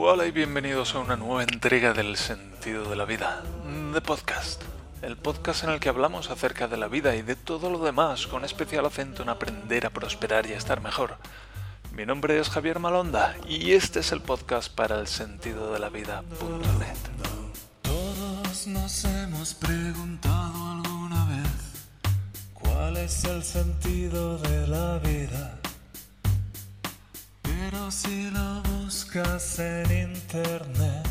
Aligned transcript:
Hola 0.00 0.26
y 0.26 0.30
bienvenidos 0.30 0.94
a 0.94 1.00
una 1.00 1.16
nueva 1.16 1.42
entrega 1.42 1.92
del 1.92 2.16
sentido 2.16 2.88
de 2.88 2.94
la 2.94 3.04
vida, 3.04 3.42
de 3.92 4.00
podcast. 4.00 4.62
El 5.02 5.16
podcast 5.16 5.64
en 5.64 5.70
el 5.70 5.80
que 5.80 5.88
hablamos 5.88 6.30
acerca 6.30 6.68
de 6.68 6.76
la 6.76 6.86
vida 6.86 7.16
y 7.16 7.22
de 7.22 7.34
todo 7.34 7.68
lo 7.68 7.80
demás, 7.80 8.28
con 8.28 8.44
especial 8.44 8.86
acento 8.86 9.24
en 9.24 9.28
aprender 9.28 9.86
a 9.86 9.90
prosperar 9.90 10.46
y 10.46 10.52
a 10.52 10.56
estar 10.56 10.80
mejor. 10.80 11.16
Mi 11.92 12.06
nombre 12.06 12.38
es 12.38 12.48
Javier 12.48 12.78
Malonda 12.78 13.34
y 13.48 13.72
este 13.72 13.98
es 13.98 14.12
el 14.12 14.20
podcast 14.20 14.72
para 14.72 15.00
el 15.00 15.08
sentido 15.08 15.72
de 15.72 15.80
la 15.80 15.88
vida.net. 15.88 16.96
Todos 17.82 18.68
nos 18.68 19.04
hemos 19.04 19.54
preguntado 19.54 20.70
alguna 20.76 21.24
vez 21.26 21.84
cuál 22.54 22.98
es 22.98 23.24
el 23.24 23.42
sentido 23.42 24.38
de 24.38 24.66
la 24.68 24.98
vida. 25.00 25.57
Pero 27.70 27.90
si 27.90 28.30
lo 28.30 28.62
buscas 28.62 29.58
en 29.58 30.12
internet, 30.14 31.06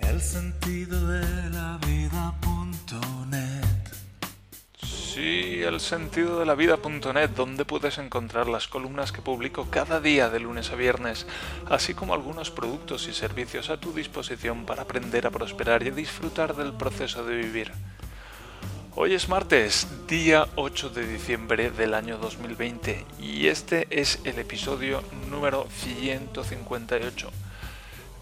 el 0.00 0.20
sentido 0.20 1.06
de 1.06 1.50
la 1.50 1.78
vida.net. 1.86 3.64
Sí, 4.82 5.62
el 5.62 5.78
sentido 5.78 6.40
de 6.40 6.46
la 6.46 6.56
vida.net, 6.56 7.30
donde 7.30 7.64
puedes 7.64 7.98
encontrar 7.98 8.48
las 8.48 8.66
columnas 8.66 9.12
que 9.12 9.22
publico 9.22 9.68
cada 9.70 10.00
día 10.00 10.30
de 10.30 10.40
lunes 10.40 10.72
a 10.72 10.74
viernes, 10.74 11.28
así 11.70 11.94
como 11.94 12.14
algunos 12.14 12.50
productos 12.50 13.06
y 13.06 13.12
servicios 13.12 13.70
a 13.70 13.78
tu 13.78 13.92
disposición 13.92 14.66
para 14.66 14.82
aprender 14.82 15.28
a 15.28 15.30
prosperar 15.30 15.84
y 15.84 15.90
disfrutar 15.90 16.56
del 16.56 16.72
proceso 16.72 17.24
de 17.24 17.36
vivir. 17.36 17.72
Hoy 18.98 19.12
es 19.12 19.28
martes, 19.28 19.86
día 20.08 20.48
8 20.54 20.88
de 20.88 21.06
diciembre 21.06 21.70
del 21.70 21.92
año 21.92 22.16
2020 22.16 23.04
y 23.20 23.48
este 23.48 23.86
es 23.90 24.20
el 24.24 24.38
episodio 24.38 25.02
número 25.28 25.66
158. 25.70 27.30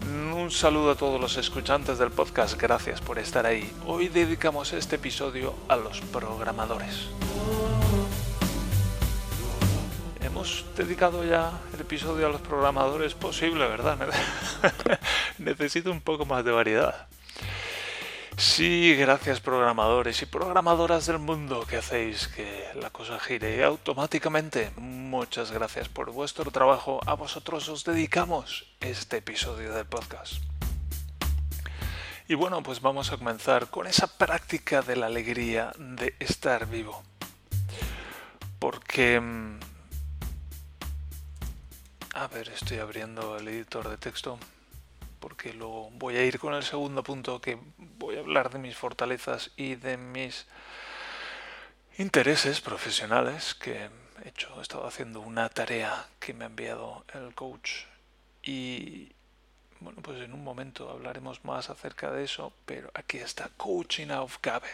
Un 0.01 0.51
saludo 0.51 0.91
a 0.91 0.95
todos 0.95 1.21
los 1.21 1.37
escuchantes 1.37 1.97
del 1.97 2.11
podcast, 2.11 2.61
gracias 2.61 2.99
por 2.99 3.19
estar 3.19 3.45
ahí. 3.45 3.71
Hoy 3.87 4.09
dedicamos 4.09 4.73
este 4.73 4.97
episodio 4.97 5.55
a 5.69 5.77
los 5.77 6.01
programadores. 6.01 7.07
Hemos 10.19 10.65
dedicado 10.75 11.23
ya 11.23 11.53
el 11.73 11.79
episodio 11.79 12.27
a 12.27 12.31
los 12.31 12.41
programadores, 12.41 13.13
posible, 13.13 13.65
¿verdad? 13.65 14.09
Necesito 15.37 15.89
un 15.89 16.01
poco 16.01 16.25
más 16.25 16.43
de 16.43 16.51
variedad. 16.51 17.07
Sí, 18.37 18.93
gracias 18.95 19.39
programadores 19.39 20.21
y 20.21 20.25
programadoras 20.25 21.05
del 21.05 21.19
mundo 21.19 21.65
que 21.65 21.77
hacéis 21.77 22.27
que 22.27 22.65
la 22.75 22.89
cosa 22.89 23.19
gire 23.19 23.63
automáticamente. 23.63 24.71
Muchas 24.75 25.51
gracias 25.51 25.87
por 25.87 26.11
vuestro 26.11 26.51
trabajo. 26.51 26.99
A 27.05 27.13
vosotros 27.13 27.69
os 27.69 27.85
dedicamos 27.85 28.65
este 28.81 29.17
episodio 29.17 29.73
del 29.73 29.85
podcast. 29.85 30.33
Y 32.27 32.33
bueno, 32.33 32.61
pues 32.61 32.81
vamos 32.81 33.11
a 33.11 33.17
comenzar 33.17 33.69
con 33.69 33.87
esa 33.87 34.07
práctica 34.07 34.81
de 34.81 34.95
la 34.97 35.05
alegría 35.05 35.71
de 35.77 36.15
estar 36.19 36.67
vivo. 36.67 37.03
Porque... 38.59 39.19
mm, 39.19 39.59
A 42.15 42.27
ver, 42.27 42.49
estoy 42.49 42.79
abriendo 42.79 43.37
el 43.37 43.47
editor 43.47 43.89
de 43.89 43.97
texto 43.97 44.39
porque 45.19 45.53
luego 45.53 45.89
voy 45.91 46.17
a 46.17 46.25
ir 46.25 46.39
con 46.39 46.53
el 46.53 46.63
segundo 46.63 47.03
punto 47.03 47.41
que 47.41 47.57
voy 47.77 48.17
a 48.17 48.19
hablar 48.19 48.51
de 48.51 48.59
mis 48.59 48.75
fortalezas 48.75 49.51
y 49.55 49.75
de 49.75 49.97
mis 49.97 50.45
intereses 51.97 52.61
profesionales 52.61 53.55
que 53.55 53.89
he 54.23 54.27
hecho, 54.29 54.53
he 54.59 54.61
estado 54.61 54.87
haciendo 54.87 55.21
una 55.21 55.49
tarea 55.49 56.07
que 56.19 56.33
me 56.33 56.45
ha 56.45 56.47
enviado 56.47 57.05
el 57.13 57.33
coach 57.33 57.83
y 58.43 59.11
bueno, 59.79 60.01
pues 60.01 60.21
en 60.21 60.33
un 60.33 60.43
momento 60.43 60.89
hablaremos 60.89 61.43
más 61.43 61.69
acerca 61.69 62.11
de 62.11 62.23
eso, 62.23 62.53
pero 62.65 62.89
aquí 62.93 63.17
está 63.17 63.49
Coaching 63.57 64.09
of 64.09 64.37
Gabe. 64.41 64.69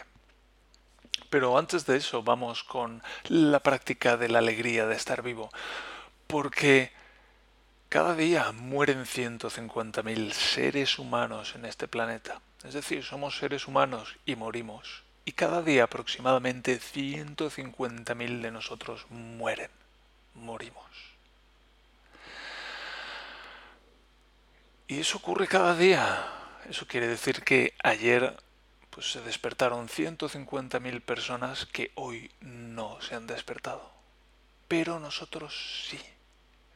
Pero 1.28 1.58
antes 1.58 1.86
de 1.86 1.96
eso 1.96 2.22
vamos 2.22 2.64
con 2.64 3.02
la 3.28 3.60
práctica 3.60 4.16
de 4.16 4.28
la 4.28 4.38
alegría 4.38 4.86
de 4.86 4.94
estar 4.94 5.22
vivo, 5.22 5.50
porque 6.26 6.92
cada 7.92 8.14
día 8.14 8.52
mueren 8.52 9.04
150.000 9.04 10.32
seres 10.32 10.98
humanos 10.98 11.52
en 11.56 11.66
este 11.66 11.88
planeta. 11.88 12.40
Es 12.64 12.72
decir, 12.72 13.04
somos 13.04 13.36
seres 13.36 13.68
humanos 13.68 14.16
y 14.24 14.34
morimos. 14.34 15.02
Y 15.26 15.32
cada 15.32 15.60
día 15.60 15.84
aproximadamente 15.84 16.80
150.000 16.80 18.40
de 18.40 18.50
nosotros 18.50 19.04
mueren. 19.10 19.70
Morimos. 20.34 20.86
Y 24.88 25.00
eso 25.00 25.18
ocurre 25.18 25.46
cada 25.46 25.76
día. 25.76 26.32
Eso 26.70 26.86
quiere 26.86 27.08
decir 27.08 27.44
que 27.44 27.74
ayer 27.84 28.38
pues, 28.88 29.12
se 29.12 29.20
despertaron 29.20 29.90
150.000 29.90 31.02
personas 31.02 31.66
que 31.66 31.92
hoy 31.96 32.30
no 32.40 33.02
se 33.02 33.16
han 33.16 33.26
despertado. 33.26 33.92
Pero 34.66 34.98
nosotros 34.98 35.84
sí. 35.90 36.00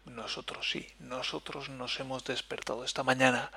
Nosotros 0.07 0.71
sí, 0.71 0.89
nosotros 1.01 1.69
nos 1.69 1.99
hemos 2.01 2.25
despertado 2.25 2.85
esta 2.85 3.03
mañana. 3.03 3.51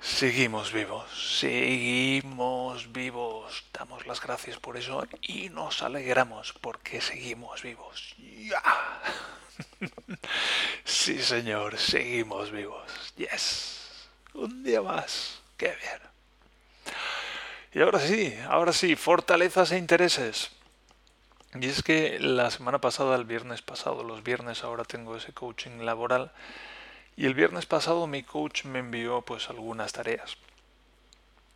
Seguimos 0.00 0.72
vivos, 0.72 1.38
seguimos 1.38 2.90
vivos. 2.90 3.64
Damos 3.72 4.06
las 4.06 4.20
gracias 4.22 4.58
por 4.58 4.78
eso 4.78 5.06
y 5.20 5.50
nos 5.50 5.82
alegramos 5.82 6.54
porque 6.60 7.00
seguimos 7.00 7.62
vivos. 7.62 8.14
¡Ya! 8.18 8.62
Sí, 10.84 11.22
señor, 11.22 11.78
seguimos 11.78 12.50
vivos. 12.50 12.90
Yes. 13.16 14.08
Un 14.34 14.62
día 14.62 14.82
más. 14.82 15.40
Qué 15.56 15.66
bien. 15.66 16.00
Y 17.72 17.80
ahora 17.80 18.00
sí, 18.00 18.34
ahora 18.48 18.72
sí, 18.72 18.96
fortalezas 18.96 19.72
e 19.72 19.78
intereses. 19.78 20.50
Y 21.58 21.66
es 21.66 21.82
que 21.82 22.20
la 22.20 22.50
semana 22.50 22.80
pasada, 22.80 23.16
el 23.16 23.24
viernes 23.24 23.60
pasado, 23.60 24.04
los 24.04 24.22
viernes 24.22 24.62
ahora 24.62 24.84
tengo 24.84 25.16
ese 25.16 25.32
coaching 25.32 25.80
laboral 25.80 26.30
y 27.16 27.26
el 27.26 27.34
viernes 27.34 27.66
pasado 27.66 28.06
mi 28.06 28.22
coach 28.22 28.64
me 28.64 28.78
envió 28.78 29.22
pues 29.22 29.50
algunas 29.50 29.92
tareas. 29.92 30.36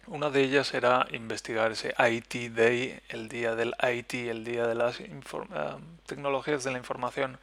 Una 0.06 0.30
de 0.30 0.42
ellas 0.42 0.74
era 0.74 1.06
investigar 1.12 1.70
ese 1.72 1.94
IT 1.98 2.52
Day, 2.52 3.00
el 3.08 3.28
día 3.28 3.54
del 3.54 3.72
IT, 3.80 4.14
el 4.14 4.44
día 4.44 4.66
de 4.66 4.74
las 4.74 4.98
eh, 5.00 5.08
tecnologías 6.06 6.64
de 6.64 6.72
la 6.72 6.78
información 6.78 7.38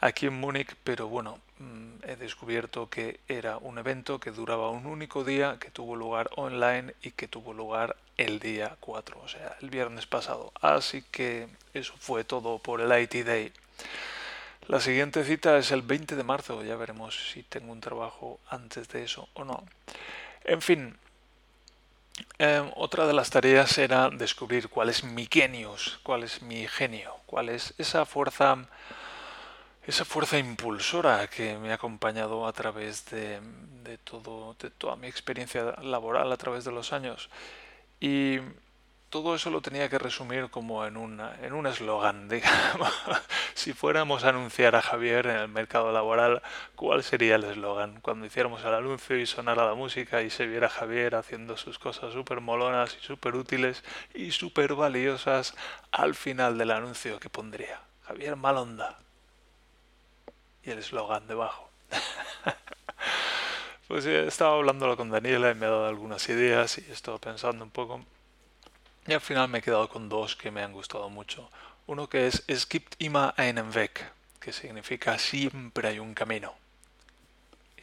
aquí 0.00 0.26
en 0.26 0.34
Múnich, 0.34 0.76
pero 0.84 1.08
bueno, 1.08 1.40
mm, 1.58 2.04
he 2.04 2.16
descubierto 2.16 2.88
que 2.88 3.18
era 3.28 3.58
un 3.58 3.78
evento 3.78 4.20
que 4.20 4.30
duraba 4.30 4.70
un 4.70 4.86
único 4.86 5.24
día, 5.24 5.58
que 5.58 5.70
tuvo 5.70 5.96
lugar 5.96 6.30
online 6.36 6.94
y 7.02 7.10
que 7.10 7.26
tuvo 7.26 7.52
lugar 7.52 7.96
el 8.18 8.40
día 8.40 8.76
4, 8.80 9.20
o 9.24 9.28
sea, 9.28 9.56
el 9.62 9.70
viernes 9.70 10.06
pasado. 10.06 10.52
Así 10.60 11.02
que 11.10 11.48
eso 11.72 11.94
fue 11.98 12.24
todo 12.24 12.58
por 12.58 12.82
el 12.82 13.02
IT 13.02 13.24
Day. 13.24 13.52
La 14.66 14.80
siguiente 14.80 15.24
cita 15.24 15.56
es 15.56 15.70
el 15.70 15.80
20 15.80 16.14
de 16.14 16.24
marzo, 16.24 16.62
ya 16.62 16.76
veremos 16.76 17.30
si 17.32 17.42
tengo 17.42 17.72
un 17.72 17.80
trabajo 17.80 18.38
antes 18.50 18.88
de 18.88 19.04
eso 19.04 19.28
o 19.32 19.44
no. 19.44 19.64
En 20.44 20.60
fin, 20.60 20.98
eh, 22.38 22.70
otra 22.76 23.06
de 23.06 23.14
las 23.14 23.30
tareas 23.30 23.78
era 23.78 24.10
descubrir 24.10 24.68
cuál 24.68 24.90
es 24.90 25.04
mi 25.04 25.26
genius, 25.30 25.98
cuál 26.02 26.24
es 26.24 26.42
mi 26.42 26.68
genio, 26.68 27.16
cuál 27.24 27.48
es 27.48 27.72
esa 27.78 28.04
fuerza 28.04 28.68
esa 29.86 30.04
fuerza 30.04 30.36
impulsora 30.36 31.28
que 31.28 31.56
me 31.56 31.70
ha 31.70 31.76
acompañado 31.76 32.46
a 32.46 32.52
través 32.52 33.06
de 33.06 33.40
todo, 34.04 34.54
de 34.60 34.68
toda 34.68 34.96
mi 34.96 35.06
experiencia 35.06 35.76
laboral 35.80 36.30
a 36.30 36.36
través 36.36 36.64
de 36.64 36.72
los 36.72 36.92
años. 36.92 37.30
Y 38.00 38.38
todo 39.10 39.34
eso 39.34 39.50
lo 39.50 39.62
tenía 39.62 39.88
que 39.88 39.98
resumir 39.98 40.50
como 40.50 40.84
en, 40.84 40.96
una, 40.96 41.34
en 41.42 41.52
un 41.54 41.66
eslogan, 41.66 42.28
digamos. 42.28 42.92
si 43.54 43.72
fuéramos 43.72 44.24
a 44.24 44.30
anunciar 44.30 44.76
a 44.76 44.82
Javier 44.82 45.26
en 45.26 45.36
el 45.36 45.48
mercado 45.48 45.92
laboral, 45.92 46.42
¿cuál 46.76 47.02
sería 47.02 47.36
el 47.36 47.44
eslogan? 47.44 48.00
Cuando 48.00 48.26
hiciéramos 48.26 48.64
el 48.64 48.74
anuncio 48.74 49.18
y 49.18 49.26
sonara 49.26 49.64
la 49.64 49.74
música 49.74 50.22
y 50.22 50.30
se 50.30 50.46
viera 50.46 50.68
Javier 50.68 51.14
haciendo 51.14 51.56
sus 51.56 51.78
cosas 51.78 52.12
súper 52.12 52.40
molonas 52.40 52.96
y 53.00 53.04
súper 53.04 53.34
útiles 53.34 53.82
y 54.14 54.32
súper 54.32 54.74
valiosas 54.74 55.54
al 55.90 56.14
final 56.14 56.58
del 56.58 56.70
anuncio 56.70 57.18
que 57.18 57.30
pondría. 57.30 57.80
Javier 58.06 58.36
Malonda 58.36 58.98
y 60.62 60.70
el 60.70 60.78
eslogan 60.78 61.26
debajo. 61.26 61.70
pues 63.88 64.04
he 64.04 64.26
estado 64.26 64.52
hablándolo 64.52 64.96
con 64.96 65.10
Daniela 65.10 65.50
y 65.50 65.54
me 65.54 65.66
ha 65.66 65.70
dado 65.70 65.86
algunas 65.86 66.28
ideas 66.28 66.76
y 66.78 66.84
he 66.88 66.92
estado 66.92 67.18
pensando 67.18 67.64
un 67.64 67.70
poco. 67.70 68.04
Y 69.06 69.14
al 69.14 69.22
final 69.22 69.48
me 69.48 69.58
he 69.58 69.62
quedado 69.62 69.88
con 69.88 70.10
dos 70.10 70.36
que 70.36 70.50
me 70.50 70.62
han 70.62 70.74
gustado 70.74 71.08
mucho. 71.08 71.50
Uno 71.86 72.08
que 72.08 72.26
es 72.26 72.44
Es 72.46 72.68
gibt 72.68 72.94
immer 72.98 73.32
einen 73.38 73.74
Weg, 73.74 74.12
que 74.38 74.52
significa 74.52 75.18
siempre 75.18 75.88
hay 75.88 75.98
un 75.98 76.12
camino. 76.12 76.54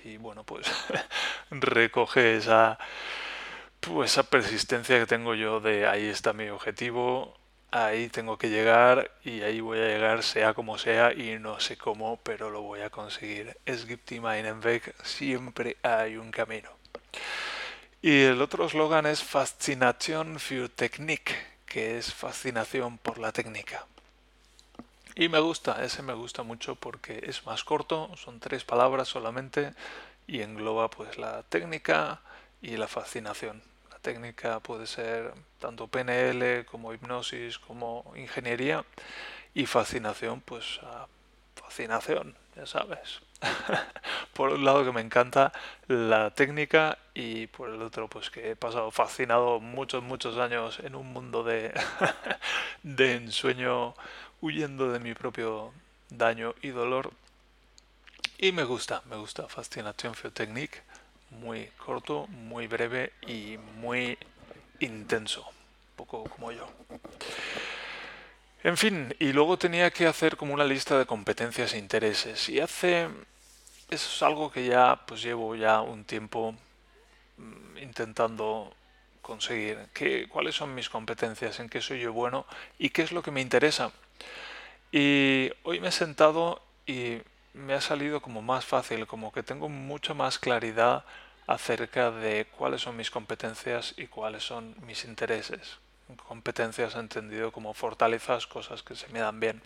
Y 0.03 0.17
bueno, 0.17 0.43
pues 0.43 0.67
recoge 1.49 2.37
esa, 2.37 2.77
pues 3.79 4.11
esa 4.11 4.21
persistencia 4.21 4.99
que 4.99 5.07
tengo 5.07 5.33
yo 5.33 5.59
de 5.59 5.87
ahí 5.87 6.05
está 6.05 6.33
mi 6.33 6.49
objetivo, 6.49 7.35
ahí 7.75 8.07
tengo 8.07 8.37
que 8.37 8.49
llegar 8.49 9.11
y 9.23 9.41
ahí 9.41 9.59
voy 9.59 9.79
a 9.79 9.87
llegar 9.87 10.23
sea 10.23 10.53
como 10.53 10.77
sea 10.77 11.11
y 11.11 11.37
no 11.39 11.59
sé 11.59 11.77
cómo, 11.77 12.17
pero 12.23 12.49
lo 12.49 12.61
voy 12.61 12.79
a 12.79 12.89
conseguir. 12.89 13.57
Es 13.65 13.85
gibt 13.85 14.09
einen 14.13 14.63
Weg, 14.63 14.95
siempre 15.03 15.75
hay 15.83 16.15
un 16.15 16.31
camino. 16.31 16.69
Y 18.01 18.23
el 18.23 18.41
otro 18.41 18.65
eslogan 18.65 19.05
es 19.05 19.21
Fascination 19.21 20.39
für 20.39 20.69
Technik, 20.69 21.35
que 21.65 21.97
es 21.97 22.13
fascinación 22.13 22.97
por 22.97 23.17
la 23.17 23.33
técnica. 23.33 23.85
Y 25.15 25.27
me 25.27 25.39
gusta, 25.39 25.83
ese 25.83 26.01
me 26.01 26.13
gusta 26.13 26.43
mucho 26.43 26.75
porque 26.75 27.23
es 27.23 27.45
más 27.45 27.65
corto, 27.65 28.09
son 28.15 28.39
tres 28.39 28.63
palabras 28.63 29.09
solamente 29.09 29.73
y 30.27 30.41
engloba 30.41 30.89
pues 30.89 31.17
la 31.17 31.43
técnica 31.43 32.21
y 32.61 32.77
la 32.77 32.87
fascinación 32.87 33.74
técnica 34.05 34.59
puede 34.59 34.85
ser 34.85 35.33
tanto 35.57 35.87
PNL 35.87 36.63
como 36.65 36.93
hipnosis 36.93 37.57
como 37.57 38.13
ingeniería 38.15 38.85
y 39.55 39.65
fascinación, 39.65 40.41
pues 40.41 40.79
fascinación, 41.55 42.35
ya 42.55 42.67
sabes. 42.67 43.21
por 44.33 44.51
un 44.51 44.63
lado 44.63 44.85
que 44.85 44.91
me 44.91 45.01
encanta 45.01 45.51
la 45.87 46.29
técnica 46.29 46.99
y 47.15 47.47
por 47.47 47.69
el 47.69 47.81
otro 47.81 48.07
pues 48.07 48.29
que 48.29 48.51
he 48.51 48.55
pasado 48.55 48.91
fascinado 48.91 49.59
muchos 49.59 50.03
muchos 50.03 50.37
años 50.37 50.79
en 50.79 50.95
un 50.95 51.11
mundo 51.11 51.43
de, 51.43 51.73
de 52.83 53.15
ensueño 53.15 53.95
huyendo 54.39 54.91
de 54.91 54.99
mi 54.99 55.13
propio 55.15 55.73
daño 56.09 56.53
y 56.61 56.69
dolor 56.69 57.11
y 58.37 58.51
me 58.51 58.63
gusta, 58.63 59.01
me 59.09 59.17
gusta 59.17 59.47
Fascinación 59.47 60.13
Technique 60.33 60.81
muy 61.39 61.67
corto, 61.77 62.27
muy 62.27 62.67
breve 62.67 63.13
y 63.27 63.57
muy 63.77 64.17
intenso, 64.79 65.41
un 65.41 65.95
poco 65.95 66.23
como 66.25 66.51
yo. 66.51 66.67
En 68.63 68.77
fin, 68.77 69.15
y 69.19 69.31
luego 69.31 69.57
tenía 69.57 69.91
que 69.91 70.07
hacer 70.07 70.37
como 70.37 70.53
una 70.53 70.63
lista 70.63 70.97
de 70.97 71.05
competencias 71.05 71.73
e 71.73 71.77
intereses. 71.77 72.49
Y 72.49 72.59
hace. 72.59 73.07
Eso 73.91 74.09
es 74.09 74.23
algo 74.23 74.51
que 74.51 74.65
ya 74.65 75.01
pues 75.05 75.21
llevo 75.21 75.55
ya 75.55 75.81
un 75.81 76.03
tiempo 76.03 76.55
mm, 77.37 77.77
intentando 77.77 78.73
conseguir. 79.21 79.77
¿Qué, 79.93 80.27
¿Cuáles 80.27 80.55
son 80.55 80.73
mis 80.73 80.89
competencias? 80.89 81.59
¿En 81.59 81.69
qué 81.69 81.79
soy 81.81 81.99
yo 81.99 82.11
bueno? 82.11 82.47
¿Y 82.79 82.89
qué 82.89 83.03
es 83.03 83.11
lo 83.11 83.21
que 83.21 83.29
me 83.29 83.41
interesa? 83.41 83.91
Y 84.91 85.51
hoy 85.63 85.79
me 85.79 85.89
he 85.89 85.91
sentado 85.91 86.61
y 86.87 87.21
me 87.53 87.73
ha 87.73 87.81
salido 87.81 88.21
como 88.21 88.41
más 88.41 88.65
fácil, 88.65 89.05
como 89.07 89.31
que 89.31 89.43
tengo 89.43 89.69
mucha 89.69 90.13
más 90.13 90.39
claridad 90.39 91.05
acerca 91.47 92.11
de 92.11 92.45
cuáles 92.57 92.81
son 92.81 92.97
mis 92.97 93.11
competencias 93.11 93.93
y 93.97 94.07
cuáles 94.07 94.43
son 94.43 94.75
mis 94.85 95.05
intereses. 95.05 95.77
Competencias 96.27 96.95
entendido 96.95 97.51
como 97.51 97.73
fortalezas, 97.73 98.47
cosas 98.47 98.83
que 98.83 98.95
se 98.95 99.07
me 99.09 99.19
dan 99.19 99.39
bien, 99.39 99.61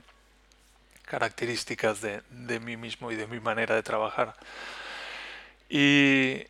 características 1.04 2.02
de, 2.02 2.22
de 2.30 2.60
mí 2.60 2.78
mismo 2.78 3.12
y 3.12 3.16
de 3.16 3.28
mi 3.28 3.40
manera 3.40 3.76
de 3.76 3.84
trabajar. 3.84 4.36
Y, 5.70 6.44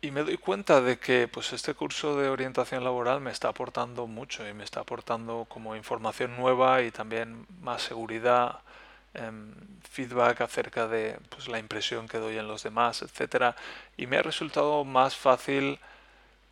y 0.00 0.10
me 0.10 0.22
doy 0.22 0.36
cuenta 0.36 0.80
de 0.80 0.98
que 0.98 1.28
pues 1.28 1.52
este 1.52 1.72
curso 1.74 2.16
de 2.16 2.28
orientación 2.28 2.84
laboral 2.84 3.20
me 3.20 3.30
está 3.30 3.48
aportando 3.48 4.06
mucho 4.06 4.46
y 4.46 4.52
me 4.52 4.64
está 4.64 4.80
aportando 4.80 5.46
como 5.48 5.76
información 5.76 6.36
nueva 6.36 6.82
y 6.82 6.90
también 6.90 7.46
más 7.60 7.82
seguridad 7.82 8.60
feedback 9.90 10.40
acerca 10.40 10.88
de 10.88 11.18
pues, 11.28 11.48
la 11.48 11.58
impresión 11.58 12.08
que 12.08 12.18
doy 12.18 12.36
en 12.36 12.48
los 12.48 12.62
demás, 12.62 13.02
etcétera, 13.02 13.54
y 13.96 14.06
me 14.06 14.18
ha 14.18 14.22
resultado 14.22 14.84
más 14.84 15.16
fácil 15.16 15.78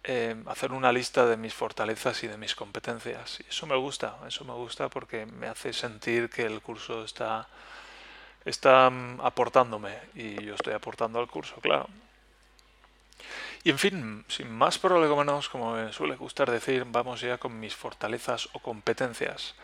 em, 0.05 0.49
hacer 0.49 0.73
una 0.73 0.93
lista 0.93 1.27
de 1.27 1.37
mis 1.37 1.55
fortalezas 1.55 2.23
y 2.25 2.29
de 2.29 2.37
mis 2.37 2.55
competencias. 2.55 3.41
Eso 3.49 3.67
me 3.67 3.77
gusta, 3.77 4.17
eso 4.27 4.45
me 4.45 4.55
gusta 4.55 4.89
porque 4.89 5.27
me 5.27 5.49
hace 5.49 5.73
sentir 5.73 6.31
que 6.31 6.43
el 6.43 6.61
curso 6.61 7.05
está, 7.05 7.49
está 8.45 8.87
em, 8.87 9.21
aportándome 9.21 9.99
y 10.15 10.45
yo 10.45 10.55
estoy 10.55 10.75
aportando 10.75 11.19
al 11.19 11.29
curso, 11.29 11.57
claro. 11.61 11.89
Y 13.65 13.71
en 13.71 13.79
fin, 13.79 14.25
sin 14.29 14.51
más 14.51 14.79
prolegómenos, 14.79 15.49
como 15.49 15.75
me 15.75 15.93
suele 15.93 16.17
gustar 16.17 16.51
decir, 16.51 16.85
vamos 16.87 17.21
ya 17.21 17.39
con 17.39 17.59
mis 17.61 17.75
fortalezas 17.75 18.49
o 18.53 18.59
competencias. 18.59 19.55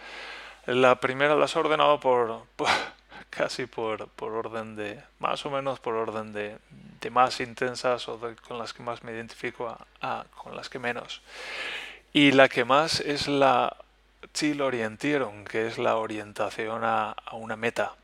La 0.68 1.00
primera 1.00 1.34
las 1.34 1.56
he 1.56 1.58
ordenado 1.58 1.98
por, 1.98 2.42
casi 3.30 3.64
por, 3.64 4.06
por, 4.08 4.32
orden 4.32 4.76
de, 4.76 5.02
más 5.18 5.46
o 5.46 5.50
menos 5.50 5.80
por 5.80 5.94
orden 5.94 6.34
de, 6.34 6.58
de 7.00 7.08
más 7.10 7.40
intensas 7.40 8.06
o 8.06 8.20
con 8.46 8.58
las 8.58 8.74
que 8.74 8.82
más 8.82 9.02
me 9.02 9.12
identifico 9.12 9.74
a, 10.02 10.26
con 10.36 10.54
las 10.54 10.68
que 10.68 10.78
menos. 10.78 11.22
Y 12.12 12.32
la 12.32 12.50
que 12.50 12.66
más 12.66 13.00
es 13.00 13.28
la 13.28 13.78
Zielorientierung, 14.36 15.44
que 15.44 15.68
es 15.68 15.78
la 15.78 15.96
orientación 15.96 16.84
a, 16.84 17.12
a 17.12 17.36
una 17.36 17.56
meta. 17.56 17.94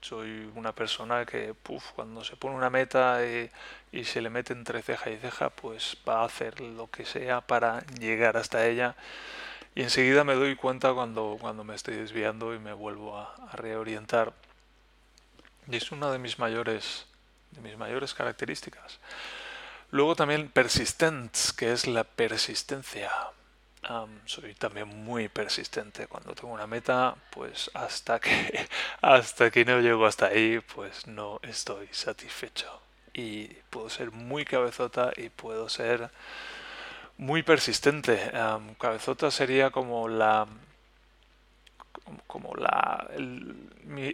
Soy 0.00 0.50
una 0.54 0.72
persona 0.72 1.26
que 1.26 1.52
puff, 1.52 1.90
cuando 1.94 2.24
se 2.24 2.36
pone 2.36 2.56
una 2.56 2.70
meta 2.70 3.18
y, 3.22 3.50
y 3.92 4.04
se 4.04 4.22
le 4.22 4.30
mete 4.30 4.54
entre 4.54 4.80
ceja 4.80 5.10
y 5.10 5.18
ceja, 5.18 5.50
pues 5.50 5.98
va 6.08 6.22
a 6.22 6.24
hacer 6.24 6.58
lo 6.62 6.90
que 6.90 7.04
sea 7.04 7.42
para 7.42 7.80
llegar 8.00 8.38
hasta 8.38 8.66
ella 8.66 8.96
y 9.78 9.82
enseguida 9.82 10.24
me 10.24 10.34
doy 10.34 10.56
cuenta 10.56 10.92
cuando, 10.92 11.36
cuando 11.40 11.62
me 11.62 11.76
estoy 11.76 11.94
desviando 11.94 12.52
y 12.52 12.58
me 12.58 12.72
vuelvo 12.72 13.16
a, 13.16 13.32
reorientar. 13.52 14.32
Y 15.68 15.76
es 15.76 15.92
una 15.92 16.10
de 16.10 16.18
mis 16.18 16.40
mayores, 16.40 17.06
de 17.52 17.60
mis 17.60 17.78
mayores 17.78 18.12
características. 18.12 18.98
Luego 19.92 20.16
también 20.16 20.48
persistence, 20.48 21.52
que 21.56 21.70
es 21.70 21.86
la 21.86 22.02
persistencia. 22.02 23.12
soy 24.24 24.54
también 24.54 24.88
muy 24.88 25.28
persistente. 25.28 26.08
Cuando 26.08 26.34
tengo 26.34 26.52
una 26.52 26.66
meta, 26.66 27.14
pues 27.30 27.70
hasta 27.72 28.18
que, 28.18 28.68
hasta 29.00 29.52
que 29.52 29.64
no 29.64 29.78
llego 29.78 30.06
hasta 30.06 30.26
ahí, 30.26 30.58
pues 30.74 31.06
no 31.06 31.38
estoy 31.42 31.86
satisfecho. 31.92 32.82
Y 33.12 33.46
puedo 33.70 33.88
ser 33.90 34.10
muy 34.10 34.44
cabezota 34.44 35.12
y 35.16 35.28
puedo 35.28 35.68
ser 35.68 36.10
muy 37.18 37.42
persistente. 37.42 38.30
cabezota 38.78 39.30
sería 39.30 39.70
como 39.70 40.08
la 40.08 40.46
como 42.26 42.54
la 42.54 43.06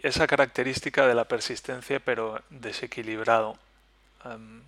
esa 0.03 0.27
característica 0.27 1.07
de 1.07 1.15
la 1.15 1.25
persistencia 1.25 1.99
pero 1.99 2.41
desequilibrado. 2.49 3.57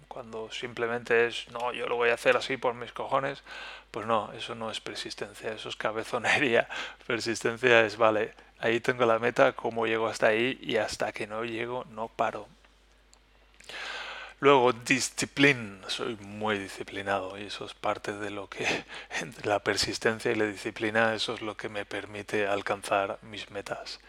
Cuando 0.08 0.52
simplemente 0.52 1.28
es 1.28 1.50
no 1.52 1.74
yo 1.74 1.88
lo 1.88 1.96
voy 1.96 2.10
a 2.10 2.14
hacer 2.14 2.38
así 2.38 2.58
por 2.58 2.76
mis 2.76 2.94
cojones 2.94 3.44
pues 3.90 4.06
no 4.06 4.32
eso 4.34 4.54
no 4.54 4.70
es 4.70 4.80
persistencia 4.80 5.52
eso 5.52 5.70
es 5.70 5.76
cabezonería. 5.76 6.70
Persistencia 7.08 7.82
es 7.82 7.98
vale 7.98 8.34
ahí 8.60 8.80
tengo 8.80 9.06
la 9.06 9.20
meta 9.20 9.54
cómo 9.54 9.88
llego 9.88 10.08
hasta 10.08 10.28
ahí 10.28 10.60
y 10.62 10.78
hasta 10.78 11.12
que 11.12 11.26
no 11.28 11.44
llego 11.44 11.86
no 11.90 12.08
paro 12.08 12.48
Luego, 14.40 14.72
disciplina. 14.72 15.80
Soy 15.88 16.16
muy 16.18 16.60
disciplinado 16.60 17.40
y 17.40 17.46
eso 17.46 17.66
es 17.66 17.74
parte 17.74 18.14
de 18.14 18.30
lo 18.30 18.48
que, 18.48 18.68
entre 19.20 19.48
la 19.50 19.58
persistencia 19.60 20.32
y 20.32 20.36
la 20.36 20.46
disciplina, 20.46 21.16
eso 21.16 21.34
es 21.34 21.42
lo 21.42 21.58
que 21.58 21.70
me 21.70 21.86
permite 21.86 22.46
alcanzar 22.48 23.18
mis 23.24 23.50
metas. 23.50 24.00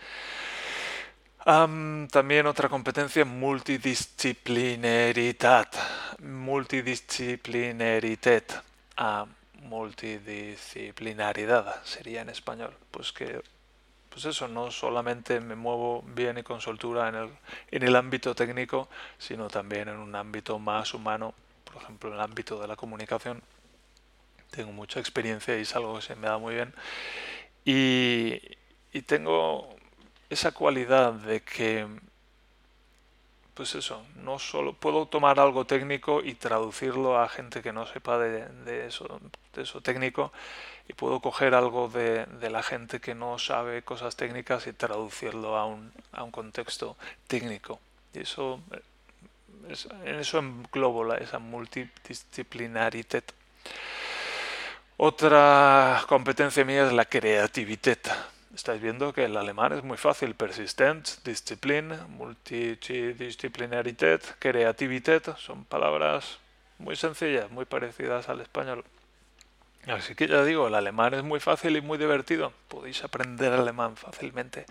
también 1.45 2.47
otra 2.47 2.69
competencia, 2.69 3.25
multidisciplinaridad. 3.25 5.69
Multidisciplinaridad. 6.21 8.43
Ah, 8.97 9.26
multidisciplinaridad 9.62 11.83
sería 11.85 12.23
en 12.23 12.29
español. 12.29 12.76
Pues 12.91 13.12
que 13.12 13.41
pues 14.19 14.35
eso, 14.35 14.49
no 14.49 14.73
solamente 14.73 15.39
me 15.39 15.55
muevo 15.55 16.03
bien 16.03 16.39
y 16.39 16.43
con 16.43 16.61
soltura 16.61 17.09
en 17.09 17.15
el, 17.15 17.31
en 17.71 17.85
el 17.85 17.95
ámbito 17.95 18.35
técnico, 18.35 18.89
sino 19.17 19.47
también 19.47 19.89
en 19.89 19.97
un 19.97 20.13
ámbito 20.17 20.59
más 20.59 20.93
humano, 20.93 21.35
por 21.63 21.81
ejemplo, 21.81 22.09
en 22.09 22.17
el 22.17 22.21
ámbito 22.23 22.61
de 22.61 22.67
la 22.67 22.75
comunicación. 22.75 23.41
Tengo 24.51 24.73
mucha 24.73 24.99
experiencia 24.99 25.57
y 25.57 25.63
es 25.63 25.77
algo 25.77 25.95
que 25.95 26.03
se 26.03 26.17
me 26.17 26.27
da 26.27 26.37
muy 26.37 26.57
bien. 26.57 26.75
Y, 27.65 28.41
y 28.93 29.03
tengo 29.03 29.77
esa 30.29 30.51
cualidad 30.51 31.13
de 31.13 31.43
que, 31.43 31.87
pues 33.55 33.77
eso, 33.77 34.05
no 34.17 34.41
solo 34.41 34.73
puedo 34.73 35.07
tomar 35.07 35.39
algo 35.39 35.65
técnico 35.65 36.25
y 36.25 36.35
traducirlo 36.35 37.21
a 37.21 37.29
gente 37.29 37.63
que 37.63 37.73
no 37.73 37.87
sepa 37.87 38.19
de, 38.19 38.85
eso, 38.85 39.21
de 39.55 39.63
eso 39.63 39.81
técnico 39.81 40.33
y 40.88 40.95
puedo 40.95 41.21
coger 41.21 41.54
algo 41.54 41.88
de, 41.88 42.26
de, 42.26 42.50
la 42.50 42.62
gente 42.62 42.99
que 42.99 43.14
no 43.14 43.38
sabe 43.38 43.83
cosas 43.83 44.16
técnicas 44.16 44.66
y 44.66 44.73
traducirlo 44.73 45.57
a 45.57 45.66
un, 45.66 45.92
a 46.12 46.23
un 46.23 46.30
contexto 46.30 46.97
técnico. 47.26 47.78
Y 48.14 48.21
eso, 48.21 48.61
es, 49.68 49.87
en 50.04 50.14
eso 50.14 50.38
englobo 50.38 51.14
esa 51.14 51.38
multidisciplinaridad. 51.38 53.25
Otra 54.97 56.02
competencia 56.09 56.64
mía 56.64 56.87
es 56.87 56.92
la 56.92 57.04
creatividad. 57.04 57.99
Estáis 58.54 58.80
viendo 58.80 59.12
que 59.12 59.26
el 59.26 59.37
alemán 59.37 59.75
es 59.75 59.85
muy 59.85 59.99
fácil. 59.99 60.35
Persistent, 60.35 61.23
disciplina, 61.23 62.07
multidisciplinaridad, 62.09 64.23
creatividad. 64.38 65.37
Son 65.37 65.66
palabras 65.66 66.38
muy 66.78 66.97
sencillas, 66.97 67.50
muy 67.50 67.66
parecidas 67.66 68.28
al 68.28 68.40
español. 68.40 68.85
Así 69.88 70.14
que 70.14 70.28
ya 70.28 70.45
digo, 70.45 70.68
el 70.68 70.75
alemán 70.75 71.14
es 71.14 71.23
muy 71.23 71.40
fácil 71.40 71.76
y 71.76 71.80
muy 71.80 71.97
divertido. 71.97 72.52
Podéis 72.68 73.02
aprender 73.04 73.52
alemán 73.52 73.97
fácilmente. 73.97 74.66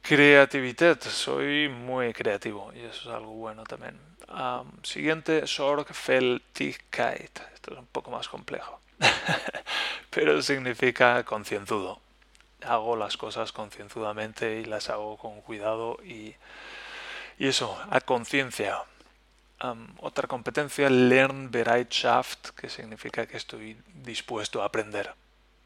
Creatividad, 0.00 1.00
soy 1.00 1.68
muy 1.68 2.12
creativo 2.12 2.72
y 2.74 2.80
eso 2.80 3.10
es 3.10 3.14
algo 3.14 3.32
bueno 3.32 3.64
también. 3.64 3.98
siguiente, 4.82 5.46
Sorgfältigkeit. 5.46 7.40
Esto 7.54 7.72
es 7.72 7.78
un 7.78 7.86
poco 7.86 8.10
más 8.10 8.28
complejo, 8.28 8.80
pero 10.10 10.40
significa 10.40 11.22
concienzudo. 11.24 12.00
Hago 12.64 12.96
las 12.96 13.16
cosas 13.16 13.52
concienzudamente 13.52 14.60
y 14.60 14.64
las 14.64 14.88
hago 14.88 15.18
con 15.18 15.42
cuidado 15.42 15.98
y, 16.02 16.34
y 17.38 17.48
eso, 17.48 17.78
a 17.90 18.00
conciencia 18.00 18.82
otra 20.00 20.28
competencia, 20.28 20.90
Lernbereitschaft, 20.90 22.50
que 22.50 22.68
significa 22.68 23.26
que 23.26 23.36
estoy 23.36 23.76
dispuesto 23.94 24.62
a 24.62 24.66
aprender. 24.66 25.14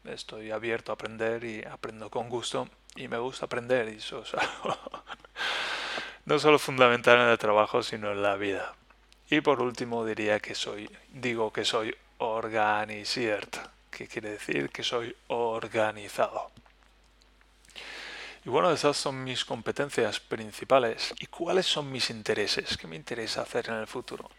Estoy 0.05 0.51
abierto 0.51 0.91
a 0.91 0.95
aprender 0.95 1.43
y 1.43 1.63
aprendo 1.63 2.09
con 2.09 2.29
gusto 2.29 2.67
y 2.95 3.07
me 3.07 3.17
gusta 3.17 3.45
aprender 3.45 3.89
y 3.89 3.97
eso 3.97 4.23
es 4.23 4.33
algo 4.33 4.77
no 6.25 6.39
solo 6.39 6.59
fundamental 6.59 7.19
en 7.19 7.27
el 7.27 7.37
trabajo, 7.37 7.83
sino 7.83 8.11
en 8.11 8.21
la 8.21 8.35
vida. 8.35 8.73
Y 9.29 9.41
por 9.41 9.61
último 9.61 10.05
diría 10.05 10.39
que 10.39 10.55
soy, 10.55 10.89
digo 11.09 11.51
que 11.51 11.65
soy 11.65 11.95
organisiert, 12.17 13.57
que 13.89 14.07
quiere 14.07 14.31
decir 14.31 14.69
que 14.69 14.83
soy 14.83 15.15
organizado. 15.27 16.51
Y 18.43 18.49
bueno, 18.49 18.71
esas 18.71 18.97
son 18.97 19.23
mis 19.23 19.45
competencias 19.45 20.19
principales. 20.19 21.13
¿Y 21.19 21.27
cuáles 21.27 21.67
son 21.67 21.91
mis 21.91 22.09
intereses? 22.09 22.77
¿Qué 22.77 22.87
me 22.87 22.95
interesa 22.95 23.43
hacer 23.43 23.69
en 23.69 23.75
el 23.75 23.87
futuro? 23.87 24.29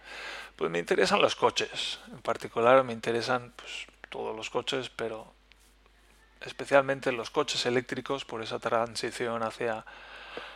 Pues 0.56 0.70
me 0.70 0.80
interesan 0.80 1.22
los 1.22 1.36
coches. 1.36 2.00
En 2.10 2.20
particular 2.20 2.82
me 2.82 2.92
interesan 2.92 3.52
pues, 3.56 3.86
todos 4.08 4.34
los 4.36 4.50
coches, 4.50 4.90
pero 4.90 5.32
especialmente 6.40 7.12
los 7.12 7.30
coches 7.30 7.64
eléctricos 7.66 8.24
por 8.24 8.42
esa 8.42 8.58
transición 8.58 9.42
hacia 9.42 9.84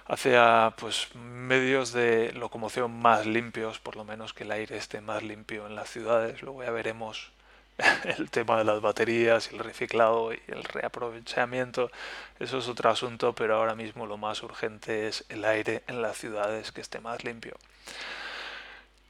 hacia 0.08 0.72
pues 0.78 1.14
medios 1.14 1.92
de 1.92 2.32
locomoción 2.32 2.96
más 3.00 3.26
limpios, 3.26 3.78
por 3.78 3.96
lo 3.96 4.04
menos 4.04 4.32
que 4.32 4.44
el 4.44 4.52
aire 4.52 4.76
esté 4.76 5.00
más 5.00 5.22
limpio 5.22 5.66
en 5.66 5.74
las 5.74 5.90
ciudades. 5.90 6.42
Luego 6.42 6.62
ya 6.62 6.70
veremos 6.70 7.32
el 8.18 8.30
tema 8.30 8.58
de 8.58 8.64
las 8.64 8.80
baterías 8.80 9.52
el 9.52 9.58
reciclado 9.58 10.32
y 10.32 10.40
el 10.48 10.64
reaprovechamiento, 10.64 11.90
eso 12.38 12.58
es 12.58 12.68
otro 12.68 12.90
asunto, 12.90 13.34
pero 13.34 13.56
ahora 13.56 13.74
mismo 13.74 14.06
lo 14.06 14.16
más 14.16 14.42
urgente 14.42 15.08
es 15.08 15.24
el 15.28 15.44
aire 15.44 15.82
en 15.86 16.02
las 16.02 16.16
ciudades 16.16 16.72
que 16.72 16.80
esté 16.80 17.00
más 17.00 17.24
limpio. 17.24 17.56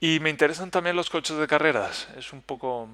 Y 0.01 0.21
me 0.21 0.31
interesan 0.31 0.71
también 0.71 0.97
los 0.97 1.11
coches 1.11 1.37
de 1.37 1.47
carreras, 1.47 2.09
es 2.17 2.33
un 2.33 2.43
poco 2.43 2.89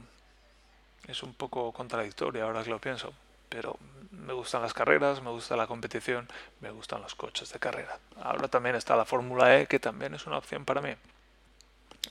es 1.09 1.23
un 1.23 1.35
poco 1.35 1.73
contradictorio 1.73 2.45
ahora 2.45 2.63
que 2.63 2.71
lo 2.71 2.79
pienso, 2.79 3.13
pero 3.49 3.77
me 4.13 4.33
gustan 4.33 4.63
las 4.63 4.73
carreras, 4.73 5.21
me 5.21 5.31
gusta 5.31 5.57
la 5.57 5.67
competición, 5.67 6.29
me 6.61 6.71
gustan 6.71 7.03
los 7.03 7.15
coches 7.15 7.53
de 7.53 7.59
carrera. 7.59 7.99
Ahora 8.23 8.49
también 8.49 8.77
está 8.77 8.95
la 8.95 9.05
Fórmula 9.05 9.59
E, 9.59 9.67
que 9.67 9.81
también 9.81 10.15
es 10.15 10.27
una 10.27 10.39
opción 10.39 10.65
para 10.65 10.81
mí. 10.81 10.95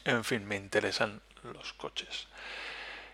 En 0.03 0.23
fin, 0.23 0.45
me 0.45 0.57
interesan 0.57 1.21
los 1.43 1.73
coches. 1.73 2.27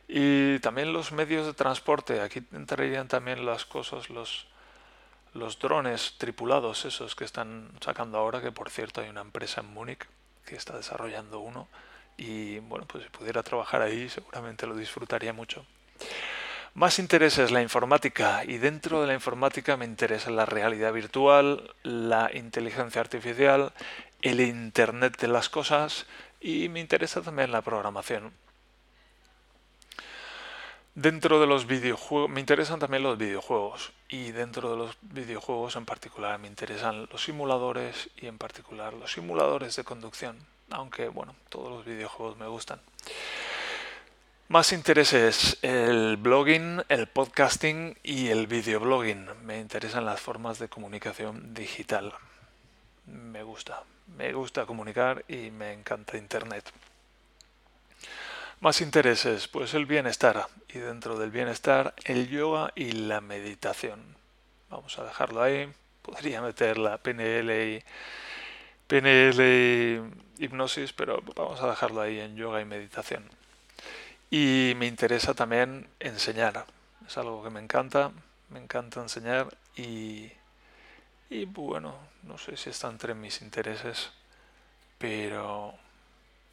Y 0.07 0.59
también 0.59 0.93
los 0.93 1.11
medios 1.11 1.45
de 1.45 1.53
transporte. 1.53 2.21
Aquí 2.21 2.41
entrarían 2.53 3.07
también 3.07 3.45
las 3.45 3.65
cosas, 3.65 4.09
los, 4.09 4.47
los 5.33 5.59
drones 5.59 6.15
tripulados, 6.17 6.85
esos 6.85 7.15
que 7.15 7.25
están 7.25 7.71
sacando 7.81 8.17
ahora, 8.17 8.41
que 8.41 8.51
por 8.51 8.69
cierto 8.69 9.01
hay 9.01 9.09
una 9.09 9.21
empresa 9.21 9.61
en 9.61 9.73
Múnich 9.73 10.05
que 10.45 10.55
está 10.55 10.77
desarrollando 10.77 11.39
uno. 11.39 11.67
Y 12.17 12.59
bueno, 12.59 12.85
pues 12.87 13.03
si 13.03 13.09
pudiera 13.09 13.43
trabajar 13.43 13.81
ahí 13.81 14.09
seguramente 14.09 14.65
lo 14.65 14.75
disfrutaría 14.75 15.33
mucho. 15.33 15.65
Más 16.73 16.99
intereses 16.99 17.51
la 17.51 17.61
informática 17.61 18.43
y 18.45 18.57
dentro 18.57 19.01
de 19.01 19.07
la 19.07 19.13
informática 19.13 19.77
me 19.77 19.85
interesa 19.85 20.29
la 20.29 20.45
realidad 20.45 20.93
virtual, 20.93 21.73
la 21.83 22.29
inteligencia 22.33 23.01
artificial, 23.01 23.73
el 24.21 24.41
Internet 24.41 25.17
de 25.19 25.27
las 25.27 25.49
cosas 25.49 26.05
y 26.39 26.69
me 26.69 26.79
interesa 26.79 27.21
también 27.21 27.51
la 27.51 27.61
programación. 27.61 28.31
Dentro 30.97 31.39
de 31.39 31.45
los 31.45 31.67
videojuegos, 31.67 32.27
me 32.27 32.39
interesan 32.39 32.79
también 32.79 33.03
los 33.03 33.19
videojuegos 33.19 33.93
y 34.09 34.31
dentro 34.31 34.71
de 34.71 34.77
los 34.77 34.97
videojuegos 35.01 35.75
en 35.75 35.85
particular 35.85 36.39
me 36.39 36.47
interesan 36.47 37.07
los 37.11 37.23
simuladores 37.23 38.09
y 38.17 38.25
en 38.25 38.39
particular 38.39 38.95
los 38.95 39.11
simuladores 39.11 39.75
de 39.75 39.83
conducción, 39.83 40.39
aunque 40.71 41.07
bueno, 41.09 41.35
todos 41.49 41.69
los 41.69 41.85
videojuegos 41.85 42.37
me 42.37 42.47
gustan. 42.47 42.81
Más 44.47 44.73
intereses, 44.73 45.59
el 45.61 46.17
blogging, 46.17 46.81
el 46.89 47.05
podcasting 47.05 47.95
y 48.01 48.29
el 48.29 48.47
videoblogging. 48.47 49.45
Me 49.45 49.59
interesan 49.59 50.03
las 50.03 50.19
formas 50.19 50.57
de 50.57 50.67
comunicación 50.67 51.53
digital. 51.53 52.11
Me 53.05 53.43
gusta, 53.43 53.83
me 54.17 54.33
gusta 54.33 54.65
comunicar 54.65 55.23
y 55.27 55.51
me 55.51 55.73
encanta 55.73 56.17
Internet. 56.17 56.73
Más 58.59 58.81
intereses, 58.81 59.47
pues 59.47 59.75
el 59.75 59.85
bienestar 59.85 60.47
y 60.67 60.79
dentro 60.79 61.19
del 61.19 61.29
bienestar 61.29 61.93
el 62.05 62.27
yoga 62.27 62.71
y 62.73 62.91
la 62.91 63.21
meditación. 63.21 64.15
Vamos 64.71 64.97
a 64.97 65.03
dejarlo 65.03 65.43
ahí. 65.43 65.71
Podría 66.01 66.41
meter 66.41 66.79
la 66.79 66.97
PNL 66.97 67.51
y 67.51 67.83
PNL 68.87 70.11
hipnosis, 70.39 70.91
pero 70.91 71.21
vamos 71.35 71.61
a 71.61 71.69
dejarlo 71.69 72.01
ahí 72.01 72.19
en 72.19 72.35
yoga 72.35 72.59
y 72.59 72.65
meditación. 72.65 73.29
Y 74.31 74.73
me 74.77 74.87
interesa 74.87 75.35
también 75.35 75.87
enseñar. 75.99 76.65
Es 77.05 77.15
algo 77.19 77.43
que 77.43 77.51
me 77.51 77.59
encanta. 77.59 78.11
Me 78.49 78.59
encanta 78.59 79.01
enseñar 79.01 79.55
y, 79.75 80.31
y 81.29 81.45
bueno, 81.45 81.95
no 82.23 82.39
sé 82.39 82.57
si 82.57 82.71
está 82.71 82.89
entre 82.89 83.13
mis 83.13 83.43
intereses, 83.43 84.09
pero, 84.97 85.75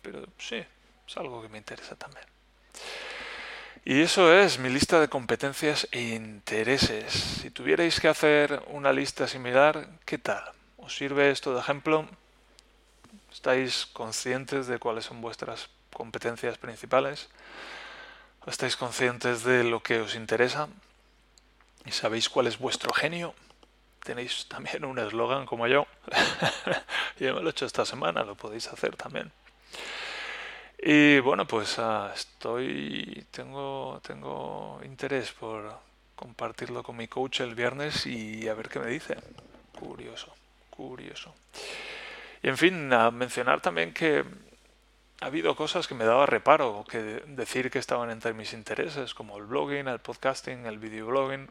pero 0.03 0.27
sí, 0.37 0.63
es 1.07 1.17
algo 1.17 1.43
que 1.43 1.49
me 1.49 1.59
interesa 1.59 1.97
también. 1.97 2.27
Y 3.87 4.01
eso 4.01 4.33
es 4.33 4.59
mi 4.59 4.71
lista 4.71 4.99
de 4.99 5.09
competencias 5.09 5.87
e 5.93 6.01
intereses. 6.01 7.13
Si 7.13 7.51
tuvierais 7.51 8.01
que 8.01 8.09
hacer 8.09 8.63
una 8.69 8.93
lista 8.93 9.29
similar, 9.29 9.89
¿qué 10.07 10.17
tal? 10.17 10.43
¿Os 10.79 10.97
sirve 10.97 11.31
esto 11.31 11.53
de 11.53 11.61
ejemplo? 11.61 12.09
¿Estáis 13.31 13.85
conscientes 13.87 14.69
de 14.69 14.79
cuáles 14.79 15.05
son 15.05 15.21
vuestras 15.21 15.69
competencias 15.93 16.57
principales? 16.57 17.29
¿Estáis 18.47 18.77
conscientes 18.77 19.45
de 19.45 19.65
lo 19.65 19.83
que 19.83 20.01
os 20.01 20.15
interesa? 20.15 20.69
¿Y 21.85 21.91
sabéis 21.91 22.31
cuál 22.31 22.47
es 22.47 22.59
vuestro 22.59 22.93
genio? 22.95 23.35
Tenéis 24.03 24.47
también 24.49 24.85
un 24.85 24.99
eslogan 24.99 25.45
como 25.45 25.67
yo. 25.67 25.87
yo 27.19 27.35
me 27.35 27.41
lo 27.43 27.49
he 27.49 27.51
hecho 27.51 27.67
esta 27.67 27.85
semana, 27.85 28.23
lo 28.25 28.35
podéis 28.35 28.69
hacer 28.69 28.97
también. 28.97 29.31
Y 30.87 31.19
bueno, 31.21 31.47
pues 31.47 31.79
ah, 31.79 32.13
estoy, 32.15 33.27
tengo, 33.31 34.03
tengo 34.07 34.79
interés 34.85 35.33
por 35.33 35.79
compartirlo 36.15 36.83
con 36.83 36.99
mi 36.99 37.09
coach 37.09 37.41
el 37.41 37.55
viernes 37.55 38.05
y 38.05 38.47
a 38.49 38.55
ver 38.55 38.69
qué 38.69 38.81
me 38.81 38.89
dice. 38.89 39.17
Curioso, 39.81 40.35
curioso. 40.69 41.35
Y 42.43 42.49
en 42.49 42.59
fin, 42.59 42.93
a 42.93 43.11
mencionar 43.11 43.63
también 43.63 43.95
que 43.95 44.27
ha 45.23 45.27
habido 45.27 45.57
cosas 45.57 45.89
que 45.89 45.95
me 45.95 46.05
daba 46.05 46.27
reparo 46.27 46.85
que 46.87 46.99
decir 46.99 47.71
que 47.71 47.79
estaban 47.79 48.11
entre 48.11 48.35
mis 48.35 48.53
intereses, 48.53 49.15
como 49.15 49.39
el 49.39 49.45
blogging, 49.45 49.89
el 49.89 50.01
podcasting, 50.01 50.67
el 50.67 50.79
videoblogging. 50.79 51.49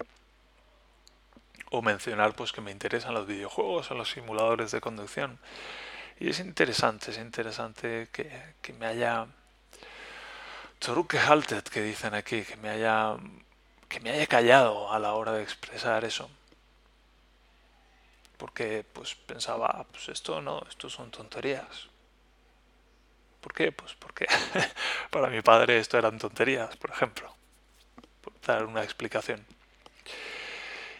O 1.72 1.82
mencionar 1.82 2.36
pues 2.36 2.52
que 2.52 2.62
me 2.62 2.70
interesan 2.70 3.16
los 3.16 3.25
videojuegos 3.25 3.90
o 3.90 3.96
los 3.96 4.12
simuladores 4.12 4.70
de 4.70 4.80
conducción. 4.80 5.40
Y 6.24 6.30
es 6.30 6.39
interesante, 6.39 7.12
es 7.12 7.18
interesante 7.18 8.08
que, 8.10 8.32
que 8.62 8.72
me 8.72 8.86
haya 8.86 9.27
zurückgehalten, 10.82 11.63
que 11.63 11.82
dicen 11.82 12.13
aquí, 12.13 12.44
que 12.44 12.56
me 12.56 12.70
haya 12.70 13.18
que 13.89 14.00
me 14.00 14.12
haya 14.12 14.25
callado 14.27 14.89
a 14.94 15.00
la 15.00 15.15
hora 15.15 15.34
de 15.34 15.44
expresar 15.44 16.06
eso. 16.06 16.30
Porque 18.38 18.86
pues 18.94 19.15
pensaba, 19.15 19.86
pues 19.92 20.08
esto 20.08 20.39
no, 20.42 20.63
esto 20.70 20.89
son 20.89 21.12
tonterías. 21.12 21.89
¿Por 23.42 23.53
qué? 23.53 23.74
Pues 23.74 23.94
porque 23.96 24.25
para 25.12 25.27
mi 25.27 25.42
padre 25.42 25.77
esto 25.77 25.98
eran 25.98 26.20
tonterías, 26.20 26.77
por 26.77 26.92
ejemplo. 26.92 27.36
Por 28.22 28.39
dar 28.39 28.65
una 28.65 28.82
explicación. 28.82 29.46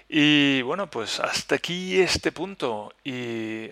Y 0.10 0.62
bueno, 0.64 0.90
pues 0.90 1.22
hasta 1.22 1.56
aquí 1.56 2.02
este 2.02 2.34
punto. 2.34 2.94
Y 3.06 3.70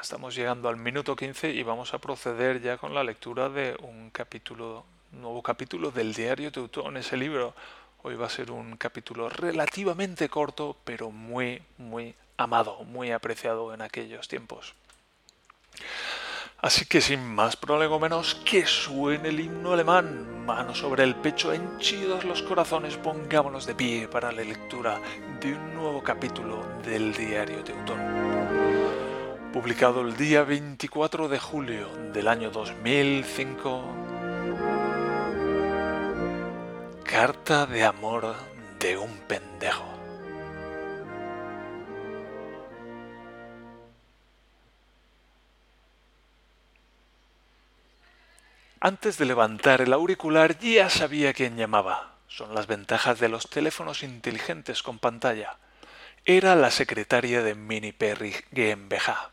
estamos 0.00 0.34
llegando 0.34 0.68
al 0.68 0.76
minuto 0.76 1.14
15 1.14 1.50
y 1.50 1.62
vamos 1.62 1.94
a 1.94 1.98
proceder 1.98 2.60
ya 2.60 2.78
con 2.78 2.94
la 2.94 3.04
lectura 3.04 3.48
de 3.48 3.76
un 3.80 4.10
capítulo, 4.10 4.84
nuevo 5.12 5.42
capítulo 5.42 5.90
del 5.90 6.14
diario 6.14 6.50
Teutón, 6.50 6.96
ese 6.96 7.16
libro. 7.16 7.54
Hoy 8.02 8.16
va 8.16 8.26
a 8.26 8.30
ser 8.30 8.50
un 8.50 8.76
capítulo 8.76 9.28
relativamente 9.28 10.28
corto, 10.28 10.76
pero 10.84 11.10
muy, 11.10 11.62
muy 11.78 12.14
amado, 12.36 12.84
muy 12.84 13.12
apreciado 13.12 13.74
en 13.74 13.82
aquellos 13.82 14.28
tiempos. 14.28 14.74
Así 16.58 16.84
que 16.86 17.00
sin 17.00 17.24
más 17.34 17.56
prolegómenos, 17.56 18.36
que 18.44 18.66
suene 18.66 19.30
el 19.30 19.40
himno 19.40 19.72
alemán, 19.72 20.46
mano 20.46 20.74
sobre 20.74 21.02
el 21.02 21.16
pecho, 21.16 21.52
henchidos 21.52 22.24
los 22.24 22.42
corazones, 22.42 22.96
pongámonos 22.96 23.66
de 23.66 23.74
pie 23.74 24.08
para 24.08 24.30
la 24.30 24.42
lectura 24.42 25.00
de 25.40 25.54
un 25.54 25.74
nuevo 25.74 26.02
capítulo 26.02 26.64
del 26.84 27.12
diario 27.14 27.64
Teutón. 27.64 28.41
Publicado 29.52 30.00
el 30.00 30.16
día 30.16 30.44
24 30.44 31.28
de 31.28 31.38
julio 31.38 31.86
del 32.14 32.26
año 32.26 32.50
2005, 32.50 33.84
Carta 37.04 37.66
de 37.66 37.84
amor 37.84 38.34
de 38.80 38.96
un 38.96 39.14
pendejo. 39.28 39.84
Antes 48.80 49.18
de 49.18 49.26
levantar 49.26 49.82
el 49.82 49.92
auricular 49.92 50.58
ya 50.58 50.88
sabía 50.88 51.34
quién 51.34 51.58
llamaba. 51.58 52.16
Son 52.26 52.54
las 52.54 52.66
ventajas 52.66 53.20
de 53.20 53.28
los 53.28 53.50
teléfonos 53.50 54.02
inteligentes 54.02 54.82
con 54.82 54.98
pantalla. 54.98 55.58
Era 56.24 56.56
la 56.56 56.70
secretaria 56.70 57.42
de 57.42 57.54
Mini 57.54 57.92
Perry 57.92 58.34
GmbH. 58.50 59.31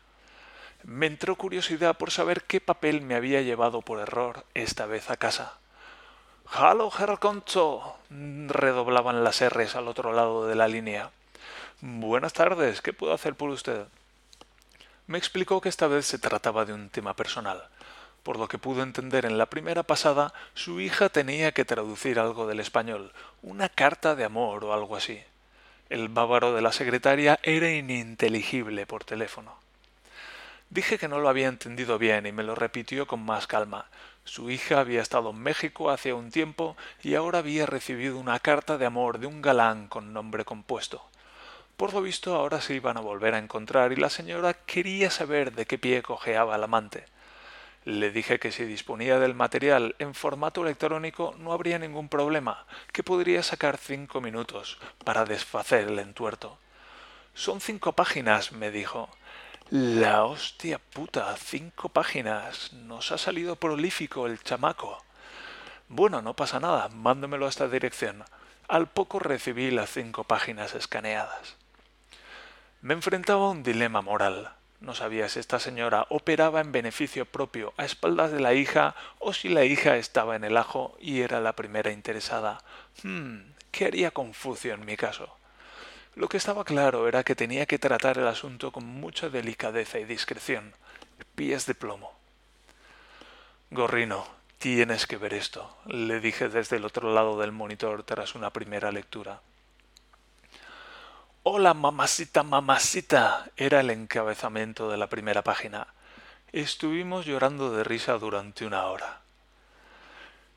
Me 0.84 1.06
entró 1.06 1.36
curiosidad 1.36 1.96
por 1.96 2.10
saber 2.10 2.44
qué 2.44 2.60
papel 2.60 3.02
me 3.02 3.14
había 3.14 3.42
llevado 3.42 3.82
por 3.82 4.00
error 4.00 4.44
esta 4.54 4.86
vez 4.86 5.10
a 5.10 5.16
casa. 5.16 5.58
Hallo, 6.46 6.90
Herr 6.98 7.18
Concho, 7.18 7.96
redoblaban 8.10 9.22
las 9.22 9.40
R's 9.40 9.76
al 9.76 9.88
otro 9.88 10.12
lado 10.12 10.46
de 10.46 10.56
la 10.56 10.68
línea. 10.68 11.10
Buenas 11.80 12.32
tardes, 12.32 12.82
¿qué 12.82 12.92
puedo 12.92 13.12
hacer 13.12 13.34
por 13.34 13.50
usted? 13.50 13.86
Me 15.06 15.18
explicó 15.18 15.60
que 15.60 15.68
esta 15.68 15.86
vez 15.86 16.06
se 16.06 16.18
trataba 16.18 16.64
de 16.64 16.72
un 16.72 16.88
tema 16.90 17.14
personal 17.14 17.68
por 18.22 18.38
lo 18.38 18.48
que 18.48 18.58
pudo 18.58 18.82
entender 18.82 19.24
en 19.24 19.38
la 19.38 19.46
primera 19.46 19.82
pasada, 19.82 20.32
su 20.54 20.80
hija 20.80 21.08
tenía 21.08 21.52
que 21.52 21.64
traducir 21.64 22.18
algo 22.18 22.46
del 22.46 22.60
español, 22.60 23.12
una 23.42 23.68
carta 23.68 24.14
de 24.14 24.24
amor 24.24 24.64
o 24.64 24.74
algo 24.74 24.96
así. 24.96 25.20
El 25.88 26.08
bávaro 26.08 26.54
de 26.54 26.62
la 26.62 26.72
secretaria 26.72 27.40
era 27.42 27.70
ininteligible 27.70 28.86
por 28.86 29.04
teléfono. 29.04 29.56
Dije 30.70 30.98
que 30.98 31.08
no 31.08 31.18
lo 31.18 31.28
había 31.28 31.48
entendido 31.48 31.98
bien 31.98 32.26
y 32.26 32.32
me 32.32 32.44
lo 32.44 32.54
repitió 32.54 33.08
con 33.08 33.24
más 33.24 33.48
calma. 33.48 33.86
Su 34.22 34.50
hija 34.50 34.78
había 34.78 35.02
estado 35.02 35.30
en 35.30 35.42
México 35.42 35.90
hace 35.90 36.12
un 36.12 36.30
tiempo 36.30 36.76
y 37.02 37.16
ahora 37.16 37.40
había 37.40 37.66
recibido 37.66 38.18
una 38.18 38.38
carta 38.38 38.78
de 38.78 38.86
amor 38.86 39.18
de 39.18 39.26
un 39.26 39.42
galán 39.42 39.88
con 39.88 40.12
nombre 40.12 40.44
compuesto. 40.44 41.04
Por 41.76 41.92
lo 41.92 42.02
visto 42.02 42.36
ahora 42.36 42.60
se 42.60 42.74
iban 42.74 42.96
a 42.96 43.00
volver 43.00 43.34
a 43.34 43.38
encontrar 43.38 43.90
y 43.90 43.96
la 43.96 44.10
señora 44.10 44.54
quería 44.54 45.10
saber 45.10 45.52
de 45.52 45.66
qué 45.66 45.76
pie 45.76 46.02
cojeaba 46.02 46.54
el 46.54 46.62
amante. 46.62 47.04
Le 47.84 48.12
dije 48.12 48.38
que 48.38 48.52
si 48.52 48.64
disponía 48.64 49.18
del 49.18 49.34
material 49.34 49.96
en 49.98 50.14
formato 50.14 50.62
electrónico 50.62 51.34
no 51.38 51.52
habría 51.52 51.80
ningún 51.80 52.08
problema, 52.08 52.64
que 52.92 53.02
podría 53.02 53.42
sacar 53.42 53.76
cinco 53.76 54.20
minutos 54.20 54.78
para 55.04 55.24
desfacer 55.24 55.88
el 55.88 55.98
entuerto. 55.98 56.58
Son 57.34 57.60
cinco 57.60 57.92
páginas, 57.92 58.52
me 58.52 58.70
dijo. 58.70 59.08
La 59.70 60.24
hostia 60.24 60.80
puta, 60.80 61.32
cinco 61.36 61.90
páginas. 61.90 62.72
Nos 62.72 63.12
ha 63.12 63.18
salido 63.18 63.54
prolífico 63.54 64.26
el 64.26 64.42
chamaco. 64.42 65.00
Bueno, 65.88 66.22
no 66.22 66.34
pasa 66.34 66.58
nada, 66.58 66.88
mándemelo 66.88 67.46
a 67.46 67.50
esta 67.50 67.68
dirección. 67.68 68.24
Al 68.66 68.88
poco 68.88 69.20
recibí 69.20 69.70
las 69.70 69.90
cinco 69.90 70.24
páginas 70.24 70.74
escaneadas. 70.74 71.54
Me 72.82 72.94
enfrentaba 72.94 73.46
a 73.46 73.50
un 73.50 73.62
dilema 73.62 74.02
moral. 74.02 74.50
No 74.80 74.96
sabía 74.96 75.28
si 75.28 75.38
esta 75.38 75.60
señora 75.60 76.04
operaba 76.08 76.60
en 76.60 76.72
beneficio 76.72 77.24
propio 77.24 77.72
a 77.76 77.84
espaldas 77.84 78.32
de 78.32 78.40
la 78.40 78.54
hija 78.54 78.96
o 79.20 79.32
si 79.32 79.50
la 79.50 79.64
hija 79.64 79.98
estaba 79.98 80.34
en 80.34 80.42
el 80.42 80.56
ajo 80.56 80.96
y 80.98 81.20
era 81.20 81.38
la 81.40 81.54
primera 81.54 81.92
interesada. 81.92 82.58
Hmm, 83.04 83.52
¿qué 83.70 83.86
haría 83.86 84.10
Confucio 84.10 84.74
en 84.74 84.84
mi 84.84 84.96
caso? 84.96 85.39
Lo 86.14 86.28
que 86.28 86.36
estaba 86.36 86.64
claro 86.64 87.08
era 87.08 87.22
que 87.22 87.36
tenía 87.36 87.66
que 87.66 87.78
tratar 87.78 88.18
el 88.18 88.26
asunto 88.26 88.72
con 88.72 88.84
mucha 88.84 89.28
delicadeza 89.28 89.98
y 89.98 90.04
discreción. 90.04 90.74
Pies 91.34 91.66
de 91.66 91.74
plomo. 91.74 92.12
Gorrino, 93.70 94.26
tienes 94.58 95.06
que 95.06 95.16
ver 95.16 95.32
esto, 95.34 95.76
le 95.86 96.20
dije 96.20 96.48
desde 96.48 96.76
el 96.76 96.84
otro 96.84 97.14
lado 97.14 97.38
del 97.38 97.52
monitor 97.52 98.02
tras 98.02 98.34
una 98.34 98.50
primera 98.50 98.90
lectura. 98.90 99.40
Hola, 101.42 101.72
mamacita, 101.72 102.42
mamacita. 102.42 103.46
Era 103.56 103.80
el 103.80 103.88
encabezamiento 103.88 104.90
de 104.90 104.98
la 104.98 105.08
primera 105.08 105.42
página. 105.42 105.86
Estuvimos 106.52 107.24
llorando 107.24 107.72
de 107.72 107.82
risa 107.82 108.18
durante 108.18 108.66
una 108.66 108.84
hora. 108.86 109.22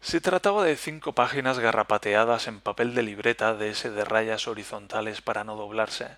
Se 0.03 0.19
trataba 0.19 0.65
de 0.65 0.75
cinco 0.75 1.13
páginas 1.13 1.59
garrapateadas 1.59 2.47
en 2.47 2.59
papel 2.59 2.93
de 2.93 3.03
libreta 3.03 3.55
de 3.55 3.69
ese 3.69 3.89
de 3.89 4.03
rayas 4.03 4.49
horizontales 4.49 5.21
para 5.21 5.45
no 5.45 5.55
doblarse. 5.55 6.17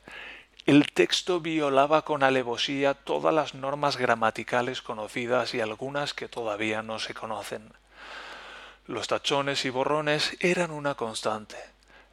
El 0.66 0.92
texto 0.92 1.40
violaba 1.40 2.02
con 2.02 2.24
alevosía 2.24 2.96
todas 2.96 3.32
las 3.32 3.54
normas 3.54 3.98
gramaticales 3.98 4.82
conocidas 4.82 5.54
y 5.54 5.62
algunas 5.62 6.16
que 6.16 6.28
todavía 6.28 6.82
no 6.82 6.98
se 6.98 7.14
conocen. 7.14 7.74
Los 8.88 9.08
tachones 9.08 9.66
y 9.66 9.70
borrones 9.70 10.36
eran 10.40 10.72
una 10.72 10.96
constante. 10.96 11.58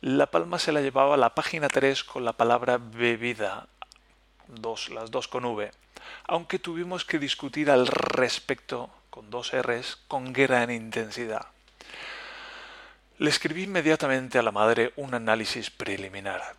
La 0.03 0.27
palma 0.27 0.59
se 0.59 0.73
la 0.73 0.83
llevaba 0.83 1.15
a 1.15 1.17
la 1.17 1.35
página 1.35 1.69
3 1.69 2.05
con 2.05 2.27
la 2.27 2.35
palabra 2.35 2.77
bebida, 2.79 3.67
dos, 4.47 4.91
las 4.91 5.11
dos 5.11 5.27
con 5.27 5.47
V, 5.47 5.71
aunque 6.25 6.59
tuvimos 6.59 7.07
que 7.07 7.19
discutir 7.19 7.71
al 7.71 7.87
respecto, 7.87 8.91
con 9.09 9.31
dos 9.31 9.53
R's, 9.57 9.97
con 10.07 10.35
gran 10.35 10.71
intensidad. 10.71 11.47
Le 13.23 13.31
escribí 13.31 13.63
inmediatamente 13.63 14.41
a 14.41 14.43
la 14.43 14.51
madre 14.51 14.93
un 14.97 15.15
análisis 15.15 15.71
preliminar. 15.71 16.57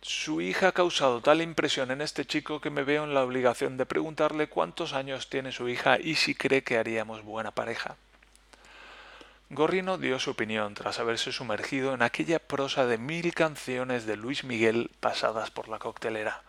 Su 0.00 0.40
hija 0.40 0.68
ha 0.68 0.72
causado 0.72 1.20
tal 1.20 1.42
impresión 1.42 1.90
en 1.90 2.00
este 2.00 2.24
chico 2.24 2.58
que 2.58 2.70
me 2.70 2.84
veo 2.84 3.04
en 3.04 3.12
la 3.12 3.22
obligación 3.22 3.76
de 3.76 3.84
preguntarle 3.84 4.48
cuántos 4.48 4.94
años 4.94 5.28
tiene 5.28 5.52
su 5.52 5.68
hija 5.68 5.98
y 6.00 6.14
si 6.14 6.34
cree 6.34 6.62
que 6.62 6.78
haríamos 6.78 7.22
buena 7.22 7.50
pareja. 7.50 7.96
Gorrino 9.50 9.98
dio 9.98 10.18
su 10.18 10.30
opinión 10.30 10.72
tras 10.72 11.00
haberse 11.00 11.32
sumergido 11.32 11.92
en 11.92 12.00
aquella 12.00 12.38
prosa 12.38 12.86
de 12.86 12.96
mil 12.96 13.34
canciones 13.34 14.06
de 14.06 14.16
Luis 14.16 14.42
Miguel 14.42 14.90
pasadas 15.00 15.50
por 15.50 15.68
la 15.68 15.78
coctelera. 15.78 16.40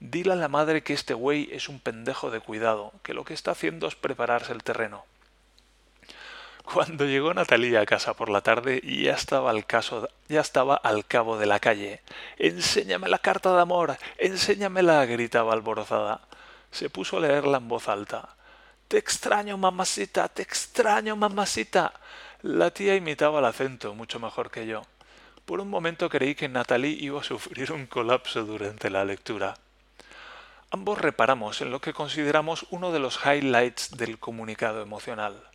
Dile 0.00 0.32
a 0.32 0.36
la 0.36 0.48
madre 0.48 0.82
que 0.82 0.94
este 0.94 1.12
güey 1.12 1.50
es 1.52 1.68
un 1.68 1.78
pendejo 1.78 2.30
de 2.30 2.40
cuidado, 2.40 2.94
que 3.02 3.12
lo 3.12 3.26
que 3.26 3.34
está 3.34 3.50
haciendo 3.50 3.86
es 3.86 3.96
prepararse 3.96 4.54
el 4.54 4.62
terreno. 4.62 5.04
Cuando 6.72 7.06
llegó 7.06 7.32
Natalia 7.32 7.80
a 7.80 7.86
casa 7.86 8.12
por 8.12 8.28
la 8.28 8.42
tarde 8.42 8.82
ya 8.82 9.14
estaba 9.14 9.48
al 9.48 9.64
caso, 9.64 10.06
ya 10.28 10.42
estaba 10.42 10.74
al 10.74 11.06
cabo 11.06 11.38
de 11.38 11.46
la 11.46 11.60
calle. 11.60 12.02
Enséñame 12.36 13.08
la 13.08 13.20
carta 13.20 13.54
de 13.54 13.62
amor, 13.62 13.96
enséñamela, 14.18 15.06
gritaba 15.06 15.54
alborozada. 15.54 16.20
Se 16.70 16.90
puso 16.90 17.16
a 17.16 17.20
leerla 17.20 17.56
en 17.56 17.68
voz 17.68 17.88
alta. 17.88 18.36
Te 18.86 18.98
extraño, 18.98 19.56
mamacita, 19.56 20.28
te 20.28 20.42
extraño, 20.42 21.16
mamacita. 21.16 21.94
La 22.42 22.70
tía 22.70 22.96
imitaba 22.96 23.38
el 23.38 23.46
acento 23.46 23.94
mucho 23.94 24.20
mejor 24.20 24.50
que 24.50 24.66
yo. 24.66 24.82
Por 25.46 25.60
un 25.60 25.70
momento 25.70 26.10
creí 26.10 26.34
que 26.34 26.50
Natalie 26.50 26.98
iba 27.00 27.18
a 27.18 27.24
sufrir 27.24 27.72
un 27.72 27.86
colapso 27.86 28.44
durante 28.44 28.90
la 28.90 29.06
lectura. 29.06 29.54
Ambos 30.70 30.98
reparamos 30.98 31.62
en 31.62 31.70
lo 31.70 31.80
que 31.80 31.94
consideramos 31.94 32.66
uno 32.68 32.92
de 32.92 32.98
los 32.98 33.20
highlights 33.24 33.96
del 33.96 34.18
comunicado 34.18 34.82
emocional. 34.82 35.47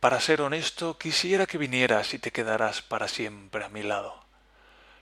Para 0.00 0.20
ser 0.20 0.42
honesto, 0.42 0.96
quisiera 0.96 1.46
que 1.46 1.58
vinieras 1.58 2.14
y 2.14 2.20
te 2.20 2.30
quedaras 2.30 2.82
para 2.82 3.08
siempre 3.08 3.64
a 3.64 3.68
mi 3.68 3.82
lado. 3.82 4.14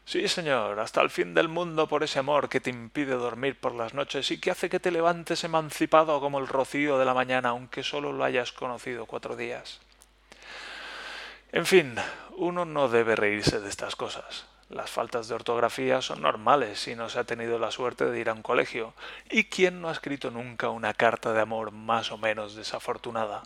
Sí, 0.07 0.27
señor, 0.27 0.81
hasta 0.81 1.03
el 1.03 1.11
fin 1.11 1.35
del 1.35 1.49
mundo 1.49 1.87
por 1.87 2.03
ese 2.03 2.19
amor 2.19 2.49
que 2.49 2.61
te 2.61 2.71
impide 2.71 3.13
dormir 3.13 3.61
por 3.61 3.75
las 3.75 3.93
noches 3.93 4.31
y 4.31 4.41
que 4.41 4.51
hace 4.51 4.71
que 4.71 4.81
te 4.81 4.91
levantes 4.91 5.45
emancipado 5.45 6.19
como 6.21 6.39
el 6.39 6.49
rocío 6.49 6.97
de 6.97 7.05
la 7.05 7.13
mañana, 7.13 7.51
aunque 7.51 7.83
solo 7.83 8.13
lo 8.13 8.25
hayas 8.25 8.53
conocido 8.53 9.05
cuatro 9.05 9.37
días. 9.37 9.81
En 11.53 11.67
fin, 11.67 11.97
uno 12.37 12.65
no 12.65 12.89
debe 12.89 13.17
reírse 13.17 13.61
de 13.61 13.69
estas 13.69 13.97
cosas. 13.97 14.47
Las 14.71 14.89
faltas 14.89 15.29
de 15.29 15.35
ortografía 15.35 16.01
son 16.01 16.23
normales 16.23 16.81
si 16.81 16.95
no 16.95 17.11
se 17.11 17.19
ha 17.19 17.25
tenido 17.25 17.59
la 17.59 17.71
suerte 17.71 18.07
de 18.07 18.19
ir 18.19 18.31
a 18.31 18.33
un 18.33 18.43
colegio. 18.43 18.95
¿Y 19.29 19.45
quién 19.45 19.83
no 19.83 19.91
ha 19.91 19.93
escrito 19.93 20.31
nunca 20.31 20.71
una 20.71 20.95
carta 20.95 21.35
de 21.35 21.43
amor 21.43 21.71
más 21.71 22.13
o 22.13 22.17
menos 22.17 22.55
desafortunada? 22.55 23.43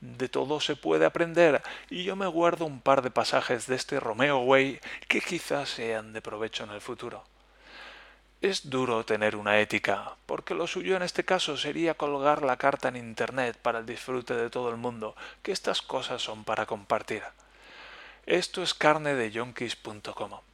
De 0.00 0.28
todo 0.28 0.60
se 0.60 0.76
puede 0.76 1.06
aprender, 1.06 1.62
y 1.88 2.04
yo 2.04 2.16
me 2.16 2.26
guardo 2.26 2.66
un 2.66 2.80
par 2.80 3.02
de 3.02 3.10
pasajes 3.10 3.66
de 3.66 3.76
este 3.76 3.98
Romeo 3.98 4.38
Way 4.40 4.80
que 5.08 5.20
quizás 5.20 5.70
sean 5.70 6.12
de 6.12 6.20
provecho 6.20 6.64
en 6.64 6.70
el 6.70 6.80
futuro. 6.80 7.24
Es 8.42 8.68
duro 8.68 9.04
tener 9.06 9.34
una 9.34 9.58
ética, 9.60 10.16
porque 10.26 10.54
lo 10.54 10.66
suyo 10.66 10.96
en 10.96 11.02
este 11.02 11.24
caso 11.24 11.56
sería 11.56 11.94
colgar 11.94 12.42
la 12.42 12.58
carta 12.58 12.88
en 12.88 12.96
Internet 12.96 13.56
para 13.56 13.78
el 13.78 13.86
disfrute 13.86 14.34
de 14.34 14.50
todo 14.50 14.68
el 14.68 14.76
mundo, 14.76 15.16
que 15.42 15.52
estas 15.52 15.80
cosas 15.80 16.20
son 16.20 16.44
para 16.44 16.66
compartir. 16.66 17.22
Esto 18.26 18.62
es 18.62 18.74
carne 18.74 19.14
de 19.14 19.30
yonkis.com. 19.30 20.45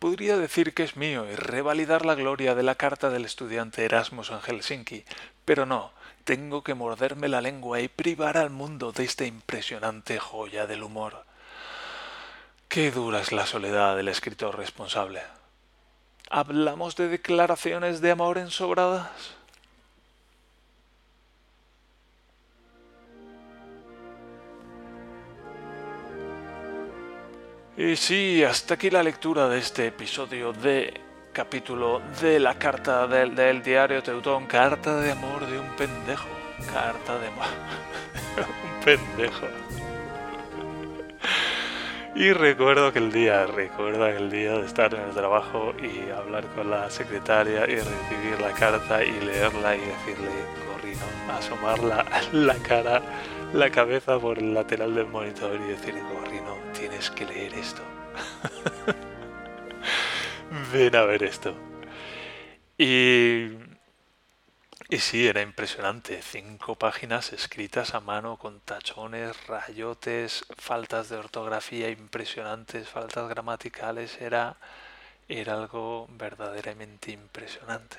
Podría 0.00 0.38
decir 0.38 0.72
que 0.72 0.82
es 0.82 0.96
mío 0.96 1.26
y 1.30 1.36
revalidar 1.36 2.06
la 2.06 2.14
gloria 2.14 2.54
de 2.54 2.62
la 2.62 2.74
carta 2.74 3.10
del 3.10 3.26
estudiante 3.26 3.84
Erasmus 3.84 4.30
en 4.30 4.40
Helsinki, 4.40 5.04
pero 5.44 5.66
no, 5.66 5.92
tengo 6.24 6.64
que 6.64 6.72
morderme 6.72 7.28
la 7.28 7.42
lengua 7.42 7.80
y 7.80 7.88
privar 7.88 8.38
al 8.38 8.48
mundo 8.48 8.92
de 8.92 9.04
esta 9.04 9.26
impresionante 9.26 10.18
joya 10.18 10.66
del 10.66 10.84
humor. 10.84 11.26
Qué 12.68 12.90
dura 12.90 13.20
es 13.20 13.30
la 13.30 13.44
soledad 13.44 13.94
del 13.94 14.08
escritor 14.08 14.56
responsable. 14.56 15.20
¿Hablamos 16.30 16.96
de 16.96 17.08
declaraciones 17.08 18.00
de 18.00 18.12
amor 18.12 18.38
ensobradas? 18.38 19.10
Y 27.82 27.96
sí, 27.96 28.44
hasta 28.44 28.74
aquí 28.74 28.90
la 28.90 29.02
lectura 29.02 29.48
de 29.48 29.58
este 29.58 29.86
episodio 29.86 30.52
de 30.52 31.00
capítulo 31.32 32.02
de 32.20 32.38
la 32.38 32.58
carta 32.58 33.06
del, 33.06 33.34
del 33.34 33.62
diario 33.62 34.02
Teutón, 34.02 34.44
carta 34.46 35.00
de 35.00 35.12
amor 35.12 35.46
de 35.46 35.58
un 35.58 35.66
pendejo, 35.76 36.28
carta 36.70 37.18
de 37.18 37.28
amor 37.28 37.46
un 38.36 38.84
pendejo. 38.84 39.46
Y 42.14 42.34
recuerdo 42.34 42.88
aquel 42.88 43.10
día, 43.10 43.46
recuerdo 43.46 44.04
aquel 44.04 44.30
día 44.30 44.58
de 44.58 44.66
estar 44.66 44.92
en 44.92 45.00
el 45.00 45.14
trabajo 45.14 45.72
y 45.82 46.10
hablar 46.10 46.44
con 46.54 46.68
la 46.68 46.90
secretaria 46.90 47.64
y 47.64 47.76
recibir 47.76 48.38
la 48.42 48.52
carta 48.52 49.02
y 49.02 49.12
leerla 49.20 49.74
y 49.74 49.80
decirle, 49.80 50.30
Gorrino, 50.70 51.06
asomar 51.34 51.78
la, 51.78 52.04
la 52.32 52.56
cara, 52.56 53.00
la 53.54 53.70
cabeza 53.70 54.18
por 54.18 54.38
el 54.38 54.52
lateral 54.52 54.94
del 54.94 55.06
monitor 55.06 55.54
y 55.54 55.70
decir, 55.70 55.94
Gorrino, 55.94 56.59
tienes 57.00 57.10
que 57.10 57.24
leer 57.24 57.54
esto. 57.54 57.82
Ven 60.72 60.96
a 60.96 61.02
ver 61.04 61.22
esto. 61.22 61.54
Y, 62.76 63.46
y 64.90 64.98
sí, 64.98 65.26
era 65.26 65.40
impresionante. 65.40 66.20
Cinco 66.20 66.74
páginas 66.74 67.32
escritas 67.32 67.94
a 67.94 68.00
mano 68.00 68.36
con 68.36 68.60
tachones, 68.60 69.46
rayotes, 69.46 70.44
faltas 70.58 71.08
de 71.08 71.16
ortografía 71.16 71.88
impresionantes, 71.88 72.86
faltas 72.88 73.30
gramaticales. 73.30 74.20
Era, 74.20 74.58
era 75.26 75.54
algo 75.54 76.06
verdaderamente 76.10 77.12
impresionante. 77.12 77.96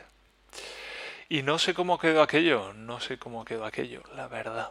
Y 1.28 1.42
no 1.42 1.58
sé 1.58 1.74
cómo 1.74 1.98
quedó 1.98 2.22
aquello, 2.22 2.74
no 2.74 3.00
sé 3.00 3.18
cómo 3.18 3.46
quedó 3.46 3.66
aquello, 3.66 4.04
la 4.16 4.28
verdad. 4.28 4.70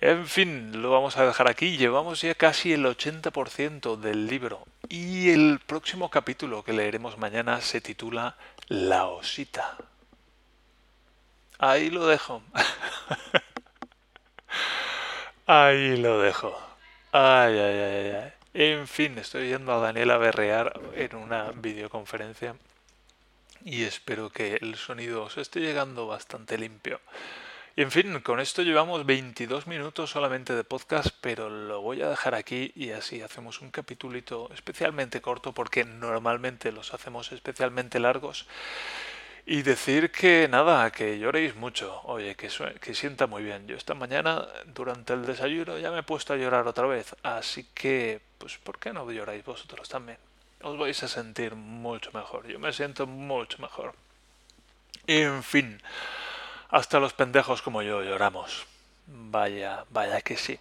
En 0.00 0.26
fin, 0.26 0.82
lo 0.82 0.90
vamos 0.90 1.16
a 1.16 1.26
dejar 1.26 1.48
aquí. 1.48 1.76
Llevamos 1.76 2.20
ya 2.20 2.34
casi 2.34 2.72
el 2.72 2.84
80% 2.84 3.96
del 3.96 4.26
libro. 4.26 4.66
Y 4.88 5.30
el 5.30 5.60
próximo 5.64 6.10
capítulo 6.10 6.64
que 6.64 6.72
leeremos 6.72 7.18
mañana 7.18 7.60
se 7.60 7.80
titula 7.80 8.36
La 8.68 9.06
osita. 9.06 9.76
Ahí 11.58 11.90
lo 11.90 12.06
dejo. 12.06 12.42
Ahí 15.46 15.96
lo 15.96 16.20
dejo. 16.20 16.58
Ay, 17.12 17.58
ay, 17.58 17.78
ay, 17.78 18.10
ay. 18.10 18.32
En 18.54 18.88
fin, 18.88 19.18
estoy 19.18 19.48
yendo 19.48 19.72
a 19.72 19.78
Daniela 19.78 20.16
berrear 20.16 20.80
en 20.94 21.16
una 21.16 21.50
videoconferencia 21.52 22.56
y 23.64 23.84
espero 23.84 24.30
que 24.30 24.56
el 24.56 24.76
sonido 24.76 25.24
os 25.24 25.38
esté 25.38 25.60
llegando 25.60 26.06
bastante 26.06 26.58
limpio. 26.58 27.00
Y 27.76 27.82
en 27.82 27.90
fin, 27.90 28.20
con 28.20 28.38
esto 28.38 28.62
llevamos 28.62 29.04
22 29.04 29.66
minutos 29.66 30.10
solamente 30.10 30.54
de 30.54 30.62
podcast, 30.62 31.08
pero 31.20 31.50
lo 31.50 31.80
voy 31.80 32.02
a 32.02 32.08
dejar 32.08 32.36
aquí 32.36 32.70
y 32.76 32.92
así 32.92 33.20
hacemos 33.20 33.60
un 33.62 33.72
capitulito 33.72 34.48
especialmente 34.54 35.20
corto 35.20 35.52
porque 35.52 35.84
normalmente 35.84 36.70
los 36.70 36.94
hacemos 36.94 37.32
especialmente 37.32 37.98
largos. 37.98 38.46
Y 39.44 39.62
decir 39.62 40.12
que 40.12 40.46
nada, 40.48 40.92
que 40.92 41.18
lloréis 41.18 41.56
mucho, 41.56 42.00
oye, 42.04 42.36
que, 42.36 42.48
que 42.80 42.94
sienta 42.94 43.26
muy 43.26 43.42
bien. 43.42 43.66
Yo 43.66 43.76
esta 43.76 43.94
mañana 43.94 44.46
durante 44.66 45.12
el 45.12 45.26
desayuno 45.26 45.76
ya 45.76 45.90
me 45.90 45.98
he 45.98 46.02
puesto 46.04 46.32
a 46.32 46.36
llorar 46.36 46.68
otra 46.68 46.86
vez, 46.86 47.16
así 47.24 47.66
que, 47.74 48.20
pues, 48.38 48.56
¿por 48.56 48.78
qué 48.78 48.92
no 48.92 49.10
lloráis 49.10 49.44
vosotros 49.44 49.88
también? 49.88 50.18
Os 50.62 50.78
vais 50.78 51.02
a 51.02 51.08
sentir 51.08 51.56
mucho 51.56 52.10
mejor, 52.14 52.46
yo 52.46 52.60
me 52.60 52.72
siento 52.72 53.08
mucho 53.08 53.58
mejor. 53.58 53.94
En 55.08 55.42
fin. 55.42 55.80
Hasta 56.68 57.00
los 57.00 57.12
pendejos 57.12 57.62
como 57.62 57.82
yo 57.82 58.02
lloramos. 58.02 58.66
Vaya, 59.06 59.84
vaya 59.90 60.20
que 60.22 60.36
sí. 60.36 60.58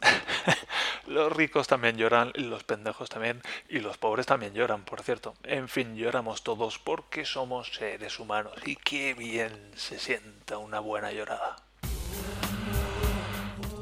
los 1.06 1.32
ricos 1.32 1.68
también 1.68 1.96
lloran, 1.96 2.32
los 2.34 2.64
pendejos 2.64 3.08
también, 3.08 3.42
y 3.68 3.80
los 3.80 3.98
pobres 3.98 4.26
también 4.26 4.54
lloran, 4.54 4.84
por 4.84 5.02
cierto. 5.02 5.34
En 5.44 5.68
fin, 5.68 5.96
lloramos 5.96 6.42
todos 6.42 6.78
porque 6.78 7.24
somos 7.24 7.72
seres 7.74 8.18
humanos 8.18 8.54
y 8.64 8.76
qué 8.76 9.14
bien 9.14 9.72
se 9.76 9.98
sienta 9.98 10.58
una 10.58 10.80
buena 10.80 11.12
llorada. 11.12 11.56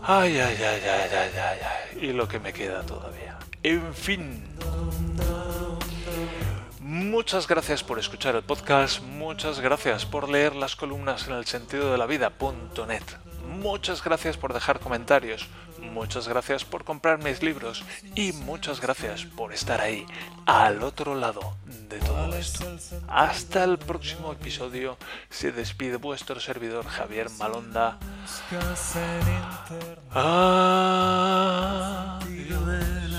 Ay, 0.02 0.38
ay, 0.38 0.56
ay, 0.58 0.82
ay, 0.82 1.10
ay, 1.12 1.30
ay, 1.36 1.58
ay. 1.62 1.98
Y 2.08 2.12
lo 2.12 2.26
que 2.26 2.40
me 2.40 2.52
queda 2.52 2.84
todavía. 2.84 3.38
En 3.62 3.94
fin. 3.94 4.42
Muchas 6.90 7.46
gracias 7.46 7.84
por 7.84 8.00
escuchar 8.00 8.34
el 8.34 8.42
podcast, 8.42 9.00
muchas 9.00 9.60
gracias 9.60 10.04
por 10.06 10.28
leer 10.28 10.56
las 10.56 10.74
columnas 10.74 11.28
en 11.28 11.34
el 11.34 11.46
sentido 11.46 11.92
de 11.92 11.98
la 11.98 12.06
vida.net, 12.06 13.04
muchas 13.46 14.02
gracias 14.02 14.36
por 14.36 14.52
dejar 14.52 14.80
comentarios, 14.80 15.46
muchas 15.80 16.26
gracias 16.26 16.64
por 16.64 16.82
comprar 16.82 17.22
mis 17.22 17.44
libros 17.44 17.84
y 18.16 18.32
muchas 18.32 18.80
gracias 18.80 19.24
por 19.24 19.52
estar 19.52 19.80
ahí, 19.80 20.04
al 20.46 20.82
otro 20.82 21.14
lado 21.14 21.54
de 21.64 22.00
todo 22.00 22.36
esto. 22.36 22.66
Hasta 23.06 23.62
el 23.62 23.78
próximo 23.78 24.32
episodio, 24.32 24.98
se 25.28 25.52
despide 25.52 25.94
vuestro 25.94 26.40
servidor 26.40 26.88
Javier 26.88 27.30
Malonda. 27.38 27.98
Adiós. 32.50 33.09